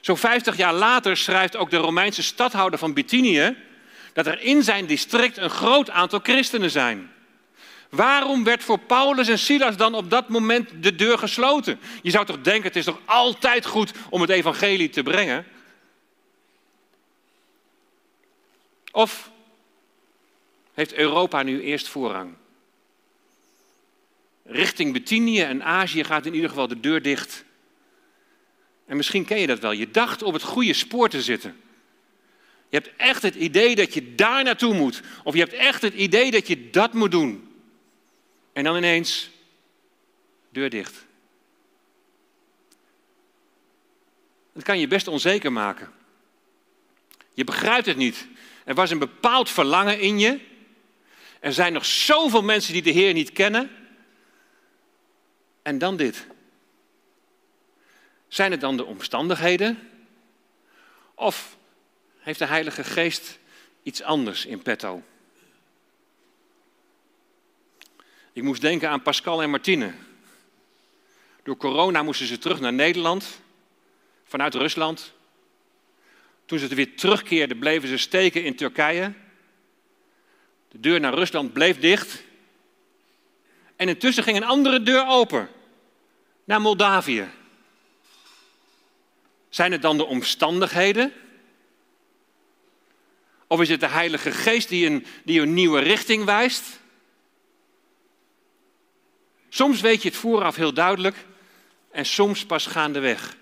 Zo'n 0.00 0.16
50 0.16 0.56
jaar 0.56 0.74
later 0.74 1.16
schrijft 1.16 1.56
ook 1.56 1.70
de 1.70 1.76
Romeinse 1.76 2.22
stadhouder 2.22 2.78
van 2.78 2.92
Bithynië 2.92 3.56
dat 4.12 4.26
er 4.26 4.40
in 4.40 4.62
zijn 4.62 4.86
district 4.86 5.36
een 5.36 5.50
groot 5.50 5.90
aantal 5.90 6.20
christenen 6.22 6.70
zijn. 6.70 7.10
Waarom 7.88 8.44
werd 8.44 8.64
voor 8.64 8.78
Paulus 8.78 9.28
en 9.28 9.38
Silas 9.38 9.76
dan 9.76 9.94
op 9.94 10.10
dat 10.10 10.28
moment 10.28 10.70
de 10.80 10.94
deur 10.94 11.18
gesloten? 11.18 11.80
Je 12.02 12.10
zou 12.10 12.26
toch 12.26 12.40
denken, 12.40 12.66
het 12.66 12.76
is 12.76 12.84
toch 12.84 13.00
altijd 13.04 13.66
goed 13.66 13.92
om 14.10 14.20
het 14.20 14.30
evangelie 14.30 14.88
te 14.88 15.02
brengen? 15.02 15.46
Of 18.92 19.30
heeft 20.78 20.94
Europa 20.94 21.42
nu 21.42 21.60
eerst 21.60 21.88
voorrang? 21.88 22.34
Richting 24.44 24.92
Bithynië 24.92 25.40
en 25.40 25.64
Azië 25.64 26.04
gaat 26.04 26.26
in 26.26 26.34
ieder 26.34 26.48
geval 26.48 26.68
de 26.68 26.80
deur 26.80 27.02
dicht. 27.02 27.44
En 28.86 28.96
misschien 28.96 29.24
ken 29.24 29.40
je 29.40 29.46
dat 29.46 29.58
wel. 29.58 29.72
Je 29.72 29.90
dacht 29.90 30.22
op 30.22 30.32
het 30.32 30.42
goede 30.42 30.72
spoor 30.72 31.08
te 31.08 31.22
zitten. 31.22 31.60
Je 32.68 32.76
hebt 32.76 32.90
echt 32.96 33.22
het 33.22 33.34
idee 33.34 33.74
dat 33.74 33.94
je 33.94 34.14
daar 34.14 34.44
naartoe 34.44 34.74
moet. 34.74 35.02
Of 35.24 35.34
je 35.34 35.40
hebt 35.40 35.52
echt 35.52 35.82
het 35.82 35.94
idee 35.94 36.30
dat 36.30 36.46
je 36.46 36.70
dat 36.70 36.92
moet 36.92 37.10
doen. 37.10 37.52
En 38.52 38.64
dan 38.64 38.76
ineens, 38.76 39.30
deur 40.50 40.70
dicht. 40.70 41.06
Dat 44.52 44.62
kan 44.62 44.78
je 44.78 44.86
best 44.86 45.08
onzeker 45.08 45.52
maken. 45.52 45.92
Je 47.34 47.44
begrijpt 47.44 47.86
het 47.86 47.96
niet. 47.96 48.26
Er 48.64 48.74
was 48.74 48.90
een 48.90 48.98
bepaald 48.98 49.50
verlangen 49.50 50.00
in 50.00 50.18
je. 50.18 50.46
Er 51.40 51.52
zijn 51.52 51.72
nog 51.72 51.86
zoveel 51.86 52.42
mensen 52.42 52.72
die 52.72 52.82
de 52.82 52.90
Heer 52.90 53.12
niet 53.12 53.32
kennen. 53.32 53.70
En 55.62 55.78
dan 55.78 55.96
dit. 55.96 56.26
Zijn 58.28 58.50
het 58.50 58.60
dan 58.60 58.76
de 58.76 58.84
omstandigheden? 58.84 59.90
Of 61.14 61.56
heeft 62.18 62.38
de 62.38 62.46
Heilige 62.46 62.84
Geest 62.84 63.38
iets 63.82 64.02
anders 64.02 64.46
in 64.46 64.62
petto? 64.62 65.02
Ik 68.32 68.42
moest 68.42 68.60
denken 68.60 68.88
aan 68.88 69.02
Pascal 69.02 69.42
en 69.42 69.50
Martine. 69.50 69.94
Door 71.42 71.56
corona 71.56 72.02
moesten 72.02 72.26
ze 72.26 72.38
terug 72.38 72.60
naar 72.60 72.72
Nederland, 72.72 73.40
vanuit 74.24 74.54
Rusland. 74.54 75.12
Toen 76.44 76.58
ze 76.58 76.74
weer 76.74 76.96
terugkeerden, 76.96 77.58
bleven 77.58 77.88
ze 77.88 77.96
steken 77.96 78.44
in 78.44 78.56
Turkije. 78.56 79.12
De 80.68 80.80
deur 80.80 81.00
naar 81.00 81.14
Rusland 81.14 81.52
bleef 81.52 81.78
dicht. 81.78 82.22
En 83.76 83.88
intussen 83.88 84.22
ging 84.22 84.36
een 84.36 84.44
andere 84.44 84.82
deur 84.82 85.06
open, 85.06 85.48
naar 86.44 86.60
Moldavië. 86.60 87.28
Zijn 89.48 89.72
het 89.72 89.82
dan 89.82 89.96
de 89.96 90.04
omstandigheden? 90.04 91.12
Of 93.46 93.60
is 93.60 93.68
het 93.68 93.80
de 93.80 93.88
Heilige 93.88 94.30
Geest 94.30 94.68
die 94.68 94.86
een, 94.86 95.06
die 95.24 95.40
een 95.40 95.54
nieuwe 95.54 95.80
richting 95.80 96.24
wijst? 96.24 96.80
Soms 99.48 99.80
weet 99.80 100.02
je 100.02 100.08
het 100.08 100.18
vooraf 100.18 100.56
heel 100.56 100.72
duidelijk 100.72 101.16
en 101.90 102.06
soms 102.06 102.46
pas 102.46 102.66
gaandeweg. 102.66 103.36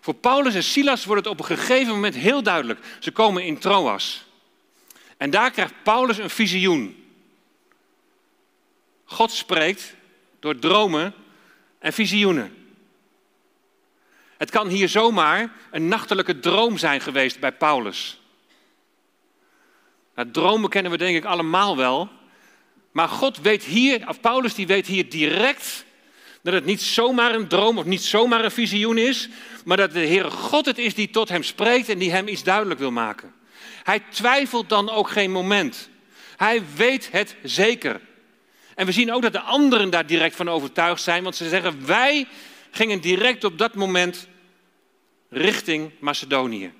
Voor 0.00 0.14
Paulus 0.14 0.54
en 0.54 0.62
Silas 0.62 1.04
wordt 1.04 1.24
het 1.24 1.32
op 1.32 1.40
een 1.40 1.56
gegeven 1.56 1.94
moment 1.94 2.14
heel 2.14 2.42
duidelijk. 2.42 2.80
Ze 2.98 3.10
komen 3.10 3.44
in 3.44 3.58
Troas. 3.58 4.24
En 5.22 5.30
daar 5.30 5.50
krijgt 5.50 5.74
Paulus 5.82 6.18
een 6.18 6.30
visioen. 6.30 7.04
God 9.04 9.30
spreekt 9.32 9.94
door 10.40 10.58
dromen 10.58 11.14
en 11.78 11.92
visioenen. 11.92 12.74
Het 14.36 14.50
kan 14.50 14.68
hier 14.68 14.88
zomaar 14.88 15.52
een 15.70 15.88
nachtelijke 15.88 16.40
droom 16.40 16.78
zijn 16.78 17.00
geweest 17.00 17.40
bij 17.40 17.52
Paulus. 17.52 18.20
Nou, 20.14 20.30
dromen 20.30 20.70
kennen 20.70 20.90
we 20.92 20.98
denk 20.98 21.16
ik 21.16 21.24
allemaal 21.24 21.76
wel. 21.76 22.08
Maar 22.92 23.08
God 23.08 23.40
weet 23.40 23.64
hier, 23.64 24.08
of 24.08 24.20
Paulus 24.20 24.54
die 24.54 24.66
weet 24.66 24.86
hier 24.86 25.08
direct 25.08 25.84
dat 26.40 26.54
het 26.54 26.64
niet 26.64 26.82
zomaar 26.82 27.34
een 27.34 27.48
droom 27.48 27.78
of 27.78 27.84
niet 27.84 28.02
zomaar 28.02 28.44
een 28.44 28.50
visioen 28.50 28.98
is, 28.98 29.28
maar 29.64 29.76
dat 29.76 29.92
de 29.92 30.06
Heere 30.06 30.30
God 30.30 30.66
het 30.66 30.78
is 30.78 30.94
die 30.94 31.10
tot 31.10 31.28
hem 31.28 31.42
spreekt 31.42 31.88
en 31.88 31.98
die 31.98 32.10
hem 32.10 32.28
iets 32.28 32.42
duidelijk 32.42 32.80
wil 32.80 32.92
maken. 32.92 33.40
Hij 33.82 34.02
twijfelt 34.10 34.68
dan 34.68 34.90
ook 34.90 35.08
geen 35.08 35.30
moment. 35.30 35.90
Hij 36.36 36.62
weet 36.76 37.10
het 37.12 37.36
zeker. 37.42 38.00
En 38.74 38.86
we 38.86 38.92
zien 38.92 39.12
ook 39.12 39.22
dat 39.22 39.32
de 39.32 39.40
anderen 39.40 39.90
daar 39.90 40.06
direct 40.06 40.36
van 40.36 40.48
overtuigd 40.48 41.02
zijn, 41.02 41.22
want 41.22 41.36
ze 41.36 41.48
zeggen: 41.48 41.86
Wij 41.86 42.28
gingen 42.70 43.00
direct 43.00 43.44
op 43.44 43.58
dat 43.58 43.74
moment 43.74 44.28
richting 45.28 45.90
Macedonië. 46.00 46.72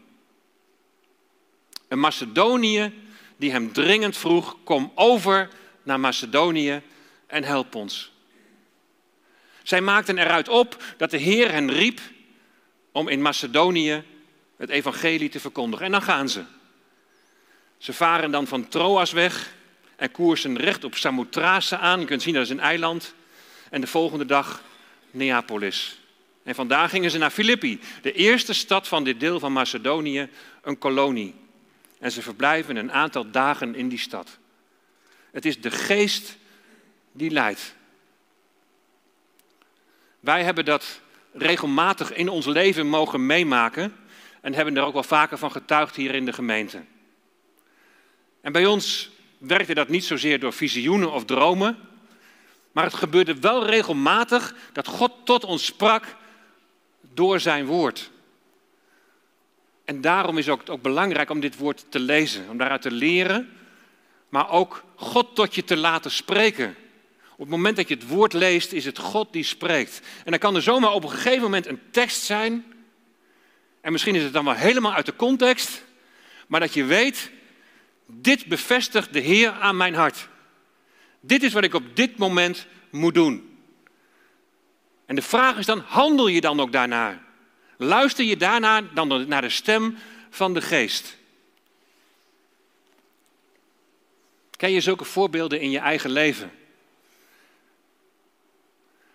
Een 1.88 1.99
Macedonië 1.99 2.93
die 3.37 3.51
hem 3.51 3.73
dringend 3.73 4.17
vroeg: 4.17 4.57
Kom 4.65 4.93
over 4.95 5.49
naar 5.83 6.01
Macedonië 6.01 6.83
en 7.27 7.45
help 7.45 7.75
ons. 7.75 8.12
Zij 9.62 9.81
maakten 9.81 10.19
eruit 10.19 10.49
op 10.49 10.83
dat 10.97 11.11
de 11.11 11.17
Heer 11.17 11.53
hen 11.53 11.71
riep 11.71 12.01
om 12.93 13.09
in 13.09 13.23
Macedonië 13.23 14.05
het 14.57 14.71
evangelie 14.71 15.29
te 15.29 15.41
verkondigen. 15.41 15.87
En 15.87 15.93
dan 15.93 16.03
gaan 16.03 16.29
ze. 16.29 16.43
Ze 17.83 17.92
varen 17.92 18.31
dan 18.31 18.47
van 18.47 18.68
Troas 18.68 19.12
weg 19.12 19.55
en 19.97 20.11
koersen 20.11 20.57
recht 20.57 20.85
op 20.85 20.95
Samothrace 20.95 21.79
aan. 21.79 22.01
Je 22.01 22.07
kunt 22.07 22.23
zien 22.23 22.35
dat 22.35 22.42
is 22.42 22.51
een 22.51 22.61
eiland. 22.61 23.14
En 23.71 23.81
de 23.81 23.87
volgende 23.87 24.25
dag 24.25 24.62
Neapolis. 25.11 26.01
En 26.42 26.55
vandaar 26.55 26.88
gingen 26.88 27.11
ze 27.11 27.18
naar 27.18 27.31
Filippi, 27.31 27.81
de 28.03 28.12
eerste 28.12 28.53
stad 28.53 28.88
van 28.88 29.05
dit 29.05 29.21
deel 29.21 29.38
van 29.38 29.53
Macedonië, 29.53 30.29
een 30.62 30.79
kolonie. 30.79 31.35
En 31.99 32.12
ze 32.12 32.23
verblijven 32.23 32.77
een 32.77 32.92
aantal 32.92 33.31
dagen 33.31 33.75
in 33.75 33.88
die 33.88 33.99
stad. 33.99 34.38
Het 35.33 35.45
is 35.45 35.61
de 35.61 35.71
geest 35.71 36.37
die 37.12 37.31
leidt. 37.31 37.75
Wij 40.21 40.45
hebben 40.45 40.64
dat 40.64 41.01
regelmatig 41.33 42.12
in 42.12 42.29
ons 42.29 42.47
leven 42.47 42.87
mogen 42.87 43.27
meemaken 43.27 43.97
en 44.40 44.55
hebben 44.55 44.77
er 44.77 44.83
ook 44.83 44.92
wel 44.92 45.03
vaker 45.03 45.38
van 45.38 45.51
getuigd 45.51 45.97
hier 45.97 46.14
in 46.14 46.25
de 46.25 46.33
gemeente. 46.33 46.83
En 48.43 48.53
bij 48.53 48.67
ons 48.67 49.11
werkte 49.39 49.75
dat 49.75 49.89
niet 49.89 50.05
zozeer 50.05 50.39
door 50.39 50.53
visioenen 50.53 51.13
of 51.13 51.25
dromen, 51.25 51.79
maar 52.73 52.85
het 52.85 52.95
gebeurde 52.95 53.41
wel 53.41 53.67
regelmatig 53.67 54.55
dat 54.73 54.87
God 54.87 55.13
tot 55.25 55.45
ons 55.45 55.65
sprak 55.65 56.17
door 57.15 57.41
zijn 57.41 57.67
woord. 57.67 58.11
En 59.85 60.01
daarom 60.01 60.39
is 60.39 60.47
het 60.47 60.71
ook 60.71 60.83
belangrijk 60.83 61.31
om 61.31 61.41
dit 61.41 61.57
woord 61.57 61.85
te 61.89 62.01
lezen, 62.01 62.49
om 62.49 62.59
daaruit 62.59 62.83
te 62.83 62.91
leren, 62.91 63.51
maar 64.29 64.51
ook 64.51 64.85
God 64.95 65.35
tot 65.35 65.55
je 65.55 65.65
te 65.65 65.77
laten 65.77 66.11
spreken. 66.11 66.77
Op 67.33 67.39
het 67.39 67.49
moment 67.49 67.77
dat 67.77 67.89
je 67.89 67.95
het 67.95 68.09
woord 68.09 68.33
leest, 68.33 68.73
is 68.73 68.85
het 68.85 68.99
God 68.99 69.33
die 69.33 69.45
spreekt. 69.45 70.01
En 70.25 70.31
dan 70.31 70.41
kan 70.41 70.55
er 70.55 70.63
zomaar 70.63 70.93
op 70.93 71.05
een 71.05 71.11
gegeven 71.11 71.43
moment 71.43 71.67
een 71.67 71.81
tekst 71.91 72.23
zijn, 72.23 72.65
en 73.81 73.93
misschien 73.93 74.15
is 74.15 74.23
het 74.23 74.33
dan 74.33 74.45
wel 74.45 74.55
helemaal 74.55 74.93
uit 74.93 75.07
de 75.07 75.17
context, 75.17 75.85
maar 76.47 76.61
dat 76.61 76.75
je 76.75 76.85
weet, 76.85 77.31
dit 78.14 78.46
bevestigt 78.46 79.12
de 79.12 79.20
Heer 79.20 79.51
aan 79.51 79.77
mijn 79.77 79.94
hart. 79.94 80.29
Dit 81.20 81.42
is 81.42 81.53
wat 81.53 81.64
ik 81.64 81.75
op 81.75 81.96
dit 81.96 82.16
moment 82.16 82.66
moet 82.90 83.14
doen. 83.14 83.59
En 85.07 85.14
de 85.14 85.22
vraag 85.22 85.59
is 85.59 85.66
dan, 85.66 85.85
handel 85.87 86.27
je 86.27 86.40
dan 86.40 86.61
ook 86.61 86.72
daarnaar? 86.72 87.22
Luister 87.77 88.25
je 88.25 88.37
daarna 88.37 88.81
dan 88.81 89.29
naar 89.29 89.42
de 89.42 89.48
stem 89.48 89.98
van 90.31 90.55
de 90.55 90.61
geest? 90.61 91.16
Ken 94.51 94.70
je 94.70 94.81
zulke 94.81 95.05
voorbeelden 95.05 95.61
in 95.61 95.70
je 95.70 95.79
eigen 95.79 96.11
leven? 96.11 96.53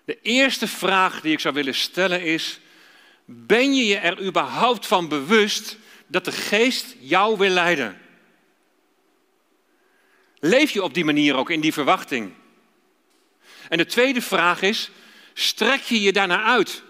De 0.06 0.22
eerste 0.22 0.68
vraag 0.68 1.22
die 1.22 1.32
ik 1.32 1.40
zou 1.40 1.54
willen 1.54 1.76
stellen 1.76 2.24
is: 2.24 2.60
ben 3.26 3.76
je 3.76 3.86
je 3.86 3.98
er 3.98 4.22
überhaupt 4.22 4.88
van 4.88 5.08
bewust 5.08 5.78
dat 6.08 6.26
de 6.26 6.32
geest 6.32 6.96
jou 7.00 7.38
wil 7.38 7.50
leiden? 7.50 8.02
Leef 10.48 10.72
je 10.72 10.84
op 10.84 10.94
die 10.94 11.06
manier 11.06 11.36
ook 11.36 11.50
in 11.50 11.62
die 11.62 11.74
verwachting? 11.74 12.34
En 13.70 13.78
de 13.78 13.86
tweede 13.86 14.22
vraag 14.22 14.62
is: 14.62 14.90
strek 15.34 15.82
je 15.82 16.02
je 16.02 16.12
daarnaar 16.12 16.44
uit? 16.44 16.84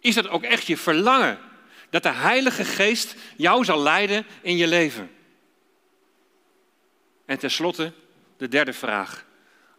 Is 0.00 0.14
dat 0.14 0.28
ook 0.28 0.42
echt 0.42 0.66
je 0.66 0.76
verlangen? 0.76 1.38
Dat 1.90 2.02
de 2.02 2.12
Heilige 2.12 2.64
Geest 2.64 3.14
jou 3.36 3.64
zal 3.64 3.82
leiden 3.82 4.26
in 4.42 4.56
je 4.56 4.66
leven? 4.66 5.10
En 7.26 7.38
tenslotte 7.38 7.92
de 8.36 8.48
derde 8.48 8.72
vraag. 8.72 9.24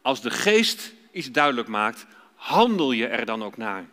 Als 0.01 0.21
de 0.21 0.31
Geest 0.31 0.93
iets 1.11 1.31
duidelijk 1.31 1.67
maakt, 1.67 2.05
handel 2.35 2.91
je 2.91 3.07
er 3.07 3.25
dan 3.25 3.43
ook 3.43 3.57
naar? 3.57 3.85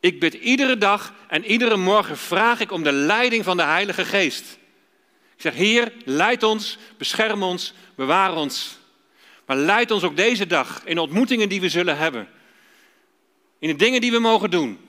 Ik 0.00 0.20
bid 0.20 0.34
iedere 0.34 0.78
dag 0.78 1.14
en 1.28 1.44
iedere 1.44 1.76
morgen 1.76 2.16
vraag 2.16 2.60
ik 2.60 2.70
om 2.70 2.82
de 2.82 2.92
leiding 2.92 3.44
van 3.44 3.56
de 3.56 3.62
Heilige 3.62 4.04
Geest. 4.04 4.60
Zeg, 5.42 5.54
Heer, 5.54 5.92
leid 6.04 6.42
ons, 6.42 6.78
bescherm 6.98 7.42
ons, 7.42 7.74
bewaar 7.94 8.34
ons. 8.34 8.78
Maar 9.46 9.56
leid 9.56 9.90
ons 9.90 10.02
ook 10.02 10.16
deze 10.16 10.46
dag 10.46 10.82
in 10.84 10.94
de 10.94 11.00
ontmoetingen 11.00 11.48
die 11.48 11.60
we 11.60 11.68
zullen 11.68 11.96
hebben. 11.96 12.28
In 13.58 13.68
de 13.68 13.76
dingen 13.76 14.00
die 14.00 14.10
we 14.10 14.18
mogen 14.18 14.50
doen. 14.50 14.80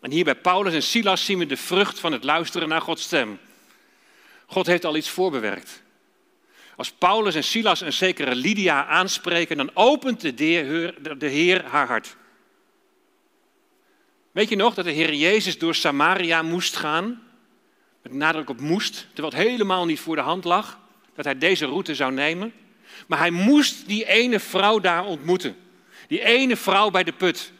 En 0.00 0.10
hier 0.10 0.24
bij 0.24 0.34
Paulus 0.34 0.74
en 0.74 0.82
Silas 0.82 1.24
zien 1.24 1.38
we 1.38 1.46
de 1.46 1.56
vrucht 1.56 1.98
van 1.98 2.12
het 2.12 2.24
luisteren 2.24 2.68
naar 2.68 2.80
Gods 2.80 3.02
stem. 3.02 3.38
God 4.46 4.66
heeft 4.66 4.84
al 4.84 4.96
iets 4.96 5.10
voorbewerkt. 5.10 5.82
Als 6.76 6.92
Paulus 6.92 7.34
en 7.34 7.44
Silas 7.44 7.80
een 7.80 7.92
zekere 7.92 8.34
Lydia 8.34 8.86
aanspreken, 8.86 9.56
dan 9.56 9.70
opent 9.74 10.20
de 10.20 10.44
Heer, 10.44 10.94
de 11.18 11.28
Heer 11.28 11.64
haar 11.64 11.86
hart. 11.86 12.16
Weet 14.32 14.48
je 14.48 14.56
nog 14.56 14.74
dat 14.74 14.84
de 14.84 14.90
Heer 14.90 15.14
Jezus 15.14 15.58
door 15.58 15.74
Samaria 15.74 16.42
moest 16.42 16.76
gaan? 16.76 17.26
Met 18.08 18.16
nadruk 18.16 18.50
op 18.50 18.60
moest, 18.60 19.06
terwijl 19.12 19.34
het 19.34 19.48
helemaal 19.48 19.84
niet 19.86 20.00
voor 20.00 20.16
de 20.16 20.22
hand 20.22 20.44
lag 20.44 20.78
dat 21.14 21.24
hij 21.24 21.38
deze 21.38 21.66
route 21.66 21.94
zou 21.94 22.12
nemen. 22.12 22.52
Maar 23.06 23.18
hij 23.18 23.30
moest 23.30 23.86
die 23.86 24.06
ene 24.06 24.40
vrouw 24.40 24.78
daar 24.78 25.04
ontmoeten. 25.04 25.56
Die 26.06 26.24
ene 26.24 26.56
vrouw 26.56 26.90
bij 26.90 27.04
de 27.04 27.12
put. 27.12 27.52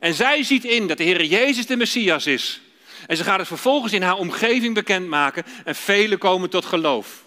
En 0.00 0.14
zij 0.14 0.42
ziet 0.42 0.64
in 0.64 0.86
dat 0.86 0.96
de 0.96 1.04
Heer 1.04 1.24
Jezus 1.24 1.66
de 1.66 1.76
Messias 1.76 2.26
is. 2.26 2.60
En 3.06 3.16
ze 3.16 3.24
gaat 3.24 3.38
het 3.38 3.46
vervolgens 3.46 3.92
in 3.92 4.02
haar 4.02 4.16
omgeving 4.16 4.74
bekendmaken 4.74 5.44
en 5.64 5.74
velen 5.74 6.18
komen 6.18 6.50
tot 6.50 6.64
geloof. 6.64 7.24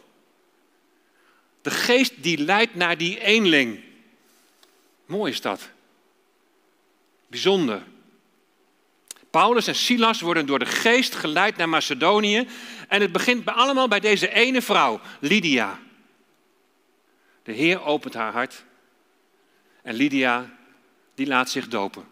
De 1.62 1.72
geest 1.72 2.14
die 2.16 2.38
leidt 2.38 2.76
naar 2.76 2.98
die 2.98 3.20
eenling. 3.20 3.80
Mooi 5.06 5.32
is 5.32 5.42
dat. 5.42 5.70
Bijzonder. 7.28 7.84
Paulus 9.30 9.68
en 9.68 9.76
Silas 9.76 10.22
worden 10.22 10.46
door 10.46 10.60
de 10.60 10.66
geest 10.66 11.16
geleid 11.16 11.58
naar 11.58 11.70
Macedonië. 11.70 12.48
En 12.88 13.02
het 13.02 13.12
begint 13.12 13.46
allemaal 13.46 13.88
bij 13.88 14.00
deze 14.00 14.34
ene 14.34 14.62
vrouw, 14.62 15.00
Lydia. 15.20 15.80
De 17.44 17.52
Heer 17.52 17.84
opent 17.84 18.14
haar 18.14 18.32
hart. 18.32 18.64
En 19.82 19.94
Lydia, 19.96 20.50
die 21.16 21.28
laat 21.28 21.50
zich 21.50 21.68
dopen. 21.68 22.08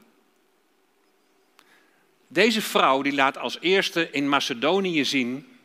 Deze 2.28 2.62
vrouw 2.62 3.02
die 3.02 3.14
laat 3.14 3.38
als 3.38 3.58
eerste 3.60 4.12
in 4.12 4.30
Macedonië 4.30 5.06
zien 5.06 5.58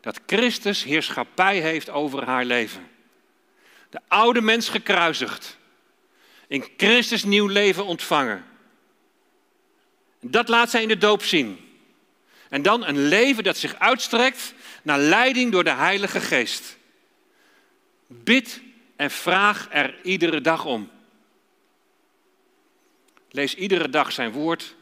dat 0.00 0.20
Christus 0.26 0.84
heerschappij 0.84 1.60
heeft 1.60 1.90
over 1.90 2.24
haar 2.24 2.44
leven. 2.44 2.88
De 3.90 4.00
oude 4.08 4.40
mens 4.40 4.68
gekruisigd. 4.68 5.58
In 6.46 6.64
Christus 6.76 7.24
nieuw 7.24 7.46
leven 7.46 7.84
ontvangen. 7.84 8.44
Dat 10.24 10.48
laat 10.48 10.70
zij 10.70 10.82
in 10.82 10.88
de 10.88 10.98
doop 10.98 11.22
zien. 11.22 11.58
En 12.48 12.62
dan 12.62 12.86
een 12.86 13.08
leven 13.08 13.44
dat 13.44 13.56
zich 13.56 13.78
uitstrekt 13.78 14.54
naar 14.82 14.98
leiding 14.98 15.52
door 15.52 15.64
de 15.64 15.70
Heilige 15.70 16.20
Geest. 16.20 16.76
Bid 18.06 18.60
en 18.96 19.10
vraag 19.10 19.68
er 19.70 19.94
iedere 20.02 20.40
dag 20.40 20.64
om. 20.64 20.90
Lees 23.30 23.54
iedere 23.54 23.88
dag 23.88 24.12
zijn 24.12 24.32
woord 24.32 24.74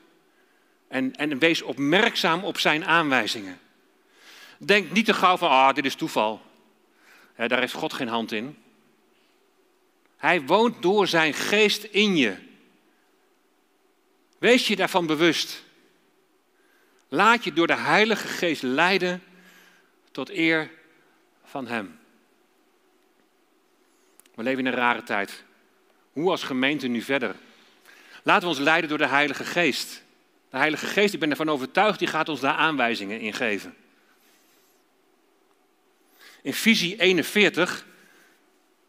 en, 0.89 1.17
en 1.17 1.39
wees 1.39 1.63
opmerkzaam 1.63 2.45
op 2.45 2.59
zijn 2.59 2.85
aanwijzingen. 2.85 3.61
Denk 4.59 4.91
niet 4.91 5.05
te 5.05 5.15
gauw 5.15 5.37
van, 5.37 5.51
ah, 5.51 5.75
dit 5.75 5.85
is 5.85 5.95
toeval. 5.95 6.43
daar 7.37 7.59
heeft 7.59 7.73
God 7.73 7.93
geen 7.93 8.09
hand 8.09 8.33
in. 8.33 8.57
Hij 10.17 10.43
woont 10.43 10.83
door 10.83 11.07
zijn 11.07 11.35
geest 11.35 11.85
in 11.85 12.17
je. 12.17 12.37
Wees 14.41 14.67
je 14.67 14.77
daarvan 14.77 15.07
bewust. 15.07 15.65
Laat 17.09 17.45
je 17.45 17.53
door 17.53 17.67
de 17.67 17.77
Heilige 17.77 18.29
Geest 18.29 18.63
leiden 18.63 19.23
tot 20.11 20.31
eer 20.31 20.71
van 21.45 21.67
Hem. 21.67 21.99
We 24.35 24.43
leven 24.43 24.59
in 24.59 24.67
een 24.67 24.79
rare 24.79 25.03
tijd. 25.03 25.45
Hoe 26.13 26.31
als 26.31 26.43
gemeente 26.43 26.87
nu 26.87 27.03
verder? 27.03 27.37
Laten 28.23 28.43
we 28.43 28.49
ons 28.49 28.59
leiden 28.59 28.89
door 28.89 28.99
de 28.99 29.07
Heilige 29.07 29.45
Geest. 29.45 30.03
De 30.51 30.57
Heilige 30.57 30.87
Geest, 30.87 31.15
ik 31.15 31.21
ben 31.21 31.31
ervan 31.31 31.51
overtuigd, 31.51 31.99
die 31.99 32.09
gaat 32.09 32.29
ons 32.29 32.41
daar 32.41 32.55
aanwijzingen 32.55 33.21
in 33.21 33.33
geven. 33.33 33.75
In 36.43 36.55
visie 36.55 37.01
41 37.01 37.87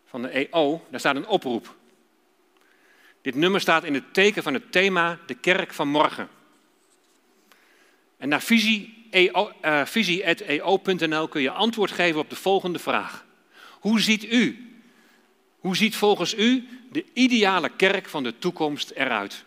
van 0.06 0.22
de 0.22 0.30
EO, 0.30 0.86
daar 0.90 1.00
staat 1.00 1.16
een 1.16 1.28
oproep. 1.28 1.80
Dit 3.22 3.36
nummer 3.36 3.62
staat 3.62 3.84
in 3.84 3.94
het 3.94 4.14
teken 4.14 4.44
van 4.44 4.54
het 4.54 4.72
thema 4.72 5.20
De 5.26 5.34
Kerk 5.34 5.74
van 5.74 5.88
Morgen. 5.88 6.30
En 8.18 8.30
naar 8.30 8.42
visie.eo.nl 9.86 11.24
uh, 11.24 11.30
kun 11.30 11.42
je 11.42 11.52
antwoord 11.52 11.92
geven 11.92 12.20
op 12.20 12.30
de 12.30 12.36
volgende 12.36 12.80
vraag. 12.80 13.26
Hoe 13.70 14.00
ziet 14.00 14.24
u, 14.24 14.72
hoe 15.60 15.76
ziet 15.76 15.96
volgens 15.96 16.36
u 16.36 16.68
de 16.92 17.06
ideale 17.14 17.70
kerk 17.70 18.10
van 18.10 18.24
de 18.24 18.38
toekomst 18.38 18.90
eruit? 18.90 19.44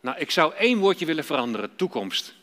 Nou, 0.00 0.18
ik 0.18 0.30
zou 0.30 0.54
één 0.54 0.78
woordje 0.78 1.06
willen 1.06 1.24
veranderen: 1.24 1.76
toekomst. 1.76 2.34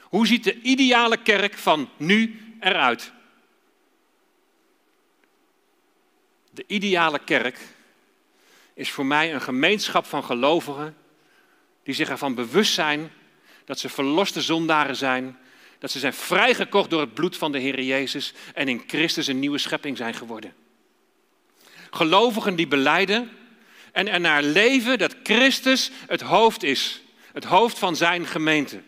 Hoe 0.00 0.26
ziet 0.26 0.44
de 0.44 0.60
ideale 0.60 1.22
kerk 1.22 1.54
van 1.54 1.88
nu 1.96 2.40
eruit? 2.60 3.12
De 6.50 6.64
ideale 6.66 7.18
kerk 7.18 7.58
is 8.74 8.90
voor 8.90 9.06
mij 9.06 9.34
een 9.34 9.42
gemeenschap 9.42 10.06
van 10.06 10.24
gelovigen 10.24 10.96
die 11.82 11.94
zich 11.94 12.08
ervan 12.08 12.34
bewust 12.34 12.74
zijn 12.74 13.10
dat 13.64 13.78
ze 13.78 13.88
verloste 13.88 14.42
zondaren 14.42 14.96
zijn, 14.96 15.38
dat 15.78 15.90
ze 15.90 15.98
zijn 15.98 16.12
vrijgekocht 16.14 16.90
door 16.90 17.00
het 17.00 17.14
bloed 17.14 17.36
van 17.36 17.52
de 17.52 17.58
Heer 17.58 17.82
Jezus 17.82 18.34
en 18.54 18.68
in 18.68 18.82
Christus 18.86 19.26
een 19.26 19.38
nieuwe 19.38 19.58
schepping 19.58 19.96
zijn 19.96 20.14
geworden. 20.14 20.54
Gelovigen 21.90 22.56
die 22.56 22.68
beleiden 22.68 23.30
en 23.92 24.08
ernaar 24.08 24.42
leven 24.42 24.98
dat 24.98 25.16
Christus 25.22 25.90
het 26.06 26.20
hoofd 26.20 26.62
is, 26.62 27.02
het 27.32 27.44
hoofd 27.44 27.78
van 27.78 27.96
zijn 27.96 28.26
gemeente. 28.26 28.82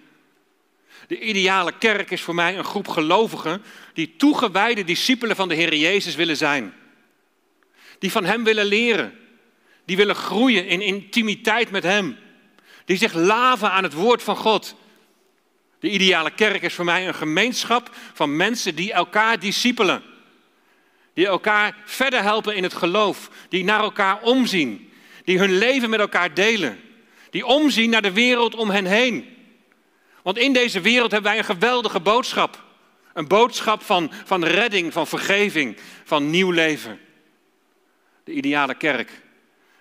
De 1.07 1.20
ideale 1.20 1.73
kerk 1.79 2.11
is 2.11 2.20
voor 2.20 2.35
mij 2.35 2.59
een 2.59 2.64
groep 2.64 2.88
gelovigen 2.88 3.62
die 3.92 4.16
toegewijde 4.16 4.85
discipelen 4.85 5.37
van 5.37 5.49
de 5.49 5.55
Heer 5.55 5.75
Jezus 5.75 6.14
willen 6.14 6.37
zijn. 6.37 6.75
Die 7.99 8.11
van 8.12 8.25
Hem 8.25 8.44
willen 8.44 8.64
leren. 8.64 9.18
Die 9.85 9.97
willen 9.97 10.14
groeien 10.14 10.66
in 10.66 10.81
intimiteit 10.81 11.70
met 11.70 11.83
Hem. 11.83 12.18
Die 12.85 12.97
zich 12.97 13.12
laven 13.12 13.70
aan 13.70 13.83
het 13.83 13.92
woord 13.92 14.23
van 14.23 14.37
God. 14.37 14.75
De 15.79 15.90
ideale 15.90 16.31
kerk 16.31 16.62
is 16.62 16.75
voor 16.75 16.85
mij 16.85 17.07
een 17.07 17.14
gemeenschap 17.14 17.90
van 18.12 18.37
mensen 18.37 18.75
die 18.75 18.92
elkaar 18.92 19.38
discipelen. 19.38 20.03
Die 21.12 21.27
elkaar 21.27 21.77
verder 21.85 22.23
helpen 22.23 22.57
in 22.57 22.62
het 22.62 22.75
geloof. 22.75 23.31
Die 23.49 23.64
naar 23.64 23.81
elkaar 23.81 24.23
omzien. 24.23 24.92
Die 25.25 25.38
hun 25.38 25.59
leven 25.59 25.90
met 25.90 26.01
elkaar 26.01 26.35
delen. 26.35 26.81
Die 27.31 27.47
omzien 27.47 27.90
naar 27.90 28.03
de 28.03 28.12
wereld 28.12 28.55
om 28.55 28.70
hen 28.70 28.87
heen. 28.87 29.37
Want 30.23 30.38
in 30.38 30.53
deze 30.53 30.81
wereld 30.81 31.11
hebben 31.11 31.31
wij 31.31 31.38
een 31.38 31.44
geweldige 31.44 32.01
boodschap. 32.01 32.62
Een 33.12 33.28
boodschap 33.28 33.82
van, 33.82 34.12
van 34.24 34.45
redding, 34.45 34.93
van 34.93 35.07
vergeving, 35.07 35.76
van 36.05 36.30
nieuw 36.30 36.51
leven. 36.51 37.01
De 38.24 38.32
ideale 38.32 38.74
kerk 38.74 39.22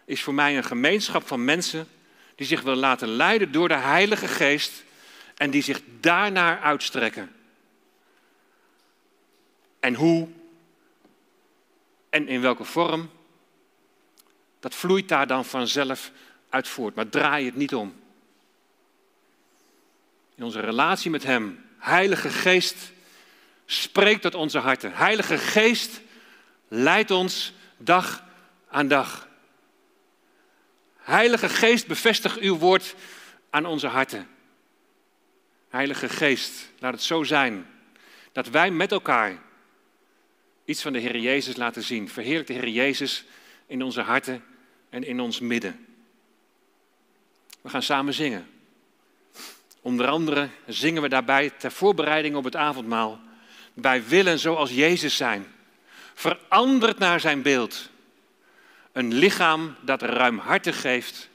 is 0.06 0.22
voor 0.22 0.34
mij 0.34 0.58
een 0.58 0.64
gemeenschap 0.64 1.28
van 1.28 1.46
mensen 1.46 1.88
die 2.36 2.48
zich 2.48 2.62
willen 2.62 2.80
laten 2.80 3.08
leiden 3.08 3.52
door 3.52 3.68
de 3.68 3.78
Heilige 3.78 4.28
Geest 4.28 4.84
en 5.36 5.52
die 5.52 5.64
zich 5.64 5.82
daarnaar 6.00 6.60
uitstrekken. 6.60 7.32
En 9.80 9.94
hoe 9.94 10.28
en 12.10 12.28
in 12.28 12.42
welke 12.42 12.64
vorm, 12.64 13.10
dat 14.60 14.76
vloeit 14.76 15.08
daar 15.08 15.28
dan 15.28 15.46
vanzelf 15.46 16.12
uit 16.50 16.68
voort. 16.68 16.96
Maar 16.96 17.10
draai 17.10 17.46
het 17.46 17.56
niet 17.56 17.76
om. 17.76 18.02
In 20.36 20.44
onze 20.44 20.60
relatie 20.60 21.12
met 21.12 21.24
Hem, 21.24 21.66
Heilige 21.78 22.30
Geest, 22.30 22.92
spreekt 23.66 24.22
tot 24.22 24.36
onze 24.36 24.60
harten. 24.60 24.94
Heilige 24.94 25.38
Geest 25.38 26.02
leidt 26.68 27.12
ons 27.12 27.54
dag 27.78 28.24
aan 28.70 28.88
dag. 28.88 29.28
Heilige 31.04 31.50
Geest, 31.50 31.88
bevestig 31.88 32.38
uw 32.38 32.58
woord 32.58 32.96
aan 33.50 33.66
onze 33.66 33.88
harten. 33.88 34.28
Heilige 35.70 36.10
Geest, 36.10 36.72
laat 36.80 36.94
het 36.94 37.04
zo 37.04 37.24
zijn 37.24 37.68
dat 38.32 38.48
wij 38.48 38.72
met 38.72 38.92
elkaar 38.92 39.38
iets 40.66 40.82
van 40.82 40.94
de 40.94 41.00
Heer 41.00 41.18
Jezus 41.18 41.56
laten 41.56 41.84
zien. 41.84 42.10
Verheerlijk 42.10 42.48
de 42.48 42.54
Heer 42.54 42.68
Jezus 42.68 43.26
in 43.68 43.84
onze 43.84 44.02
harten 44.02 44.44
en 44.90 45.04
in 45.04 45.20
ons 45.20 45.40
midden. 45.40 45.86
We 47.62 47.70
gaan 47.70 47.84
samen 47.84 48.14
zingen. 48.14 48.48
Onder 49.82 50.08
andere 50.08 50.50
zingen 50.68 51.02
we 51.02 51.10
daarbij 51.10 51.50
ter 51.50 51.72
voorbereiding 51.72 52.36
op 52.36 52.44
het 52.44 52.56
avondmaal. 52.56 53.20
Wij 53.74 54.04
willen 54.06 54.40
zoals 54.40 54.72
Jezus 54.72 55.16
zijn, 55.18 55.46
veranderd 56.14 56.98
naar 56.98 57.20
zijn 57.20 57.42
beeld. 57.42 57.90
Een 58.94 59.14
lichaam 59.14 59.76
dat 59.82 60.02
ruimhartig 60.02 60.82
geeft, 60.82 61.30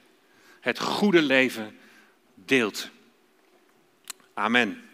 het 0.61 0.79
goede 0.79 1.23
leven 1.23 1.79
deelt. 2.35 2.91
Amen. 4.35 4.88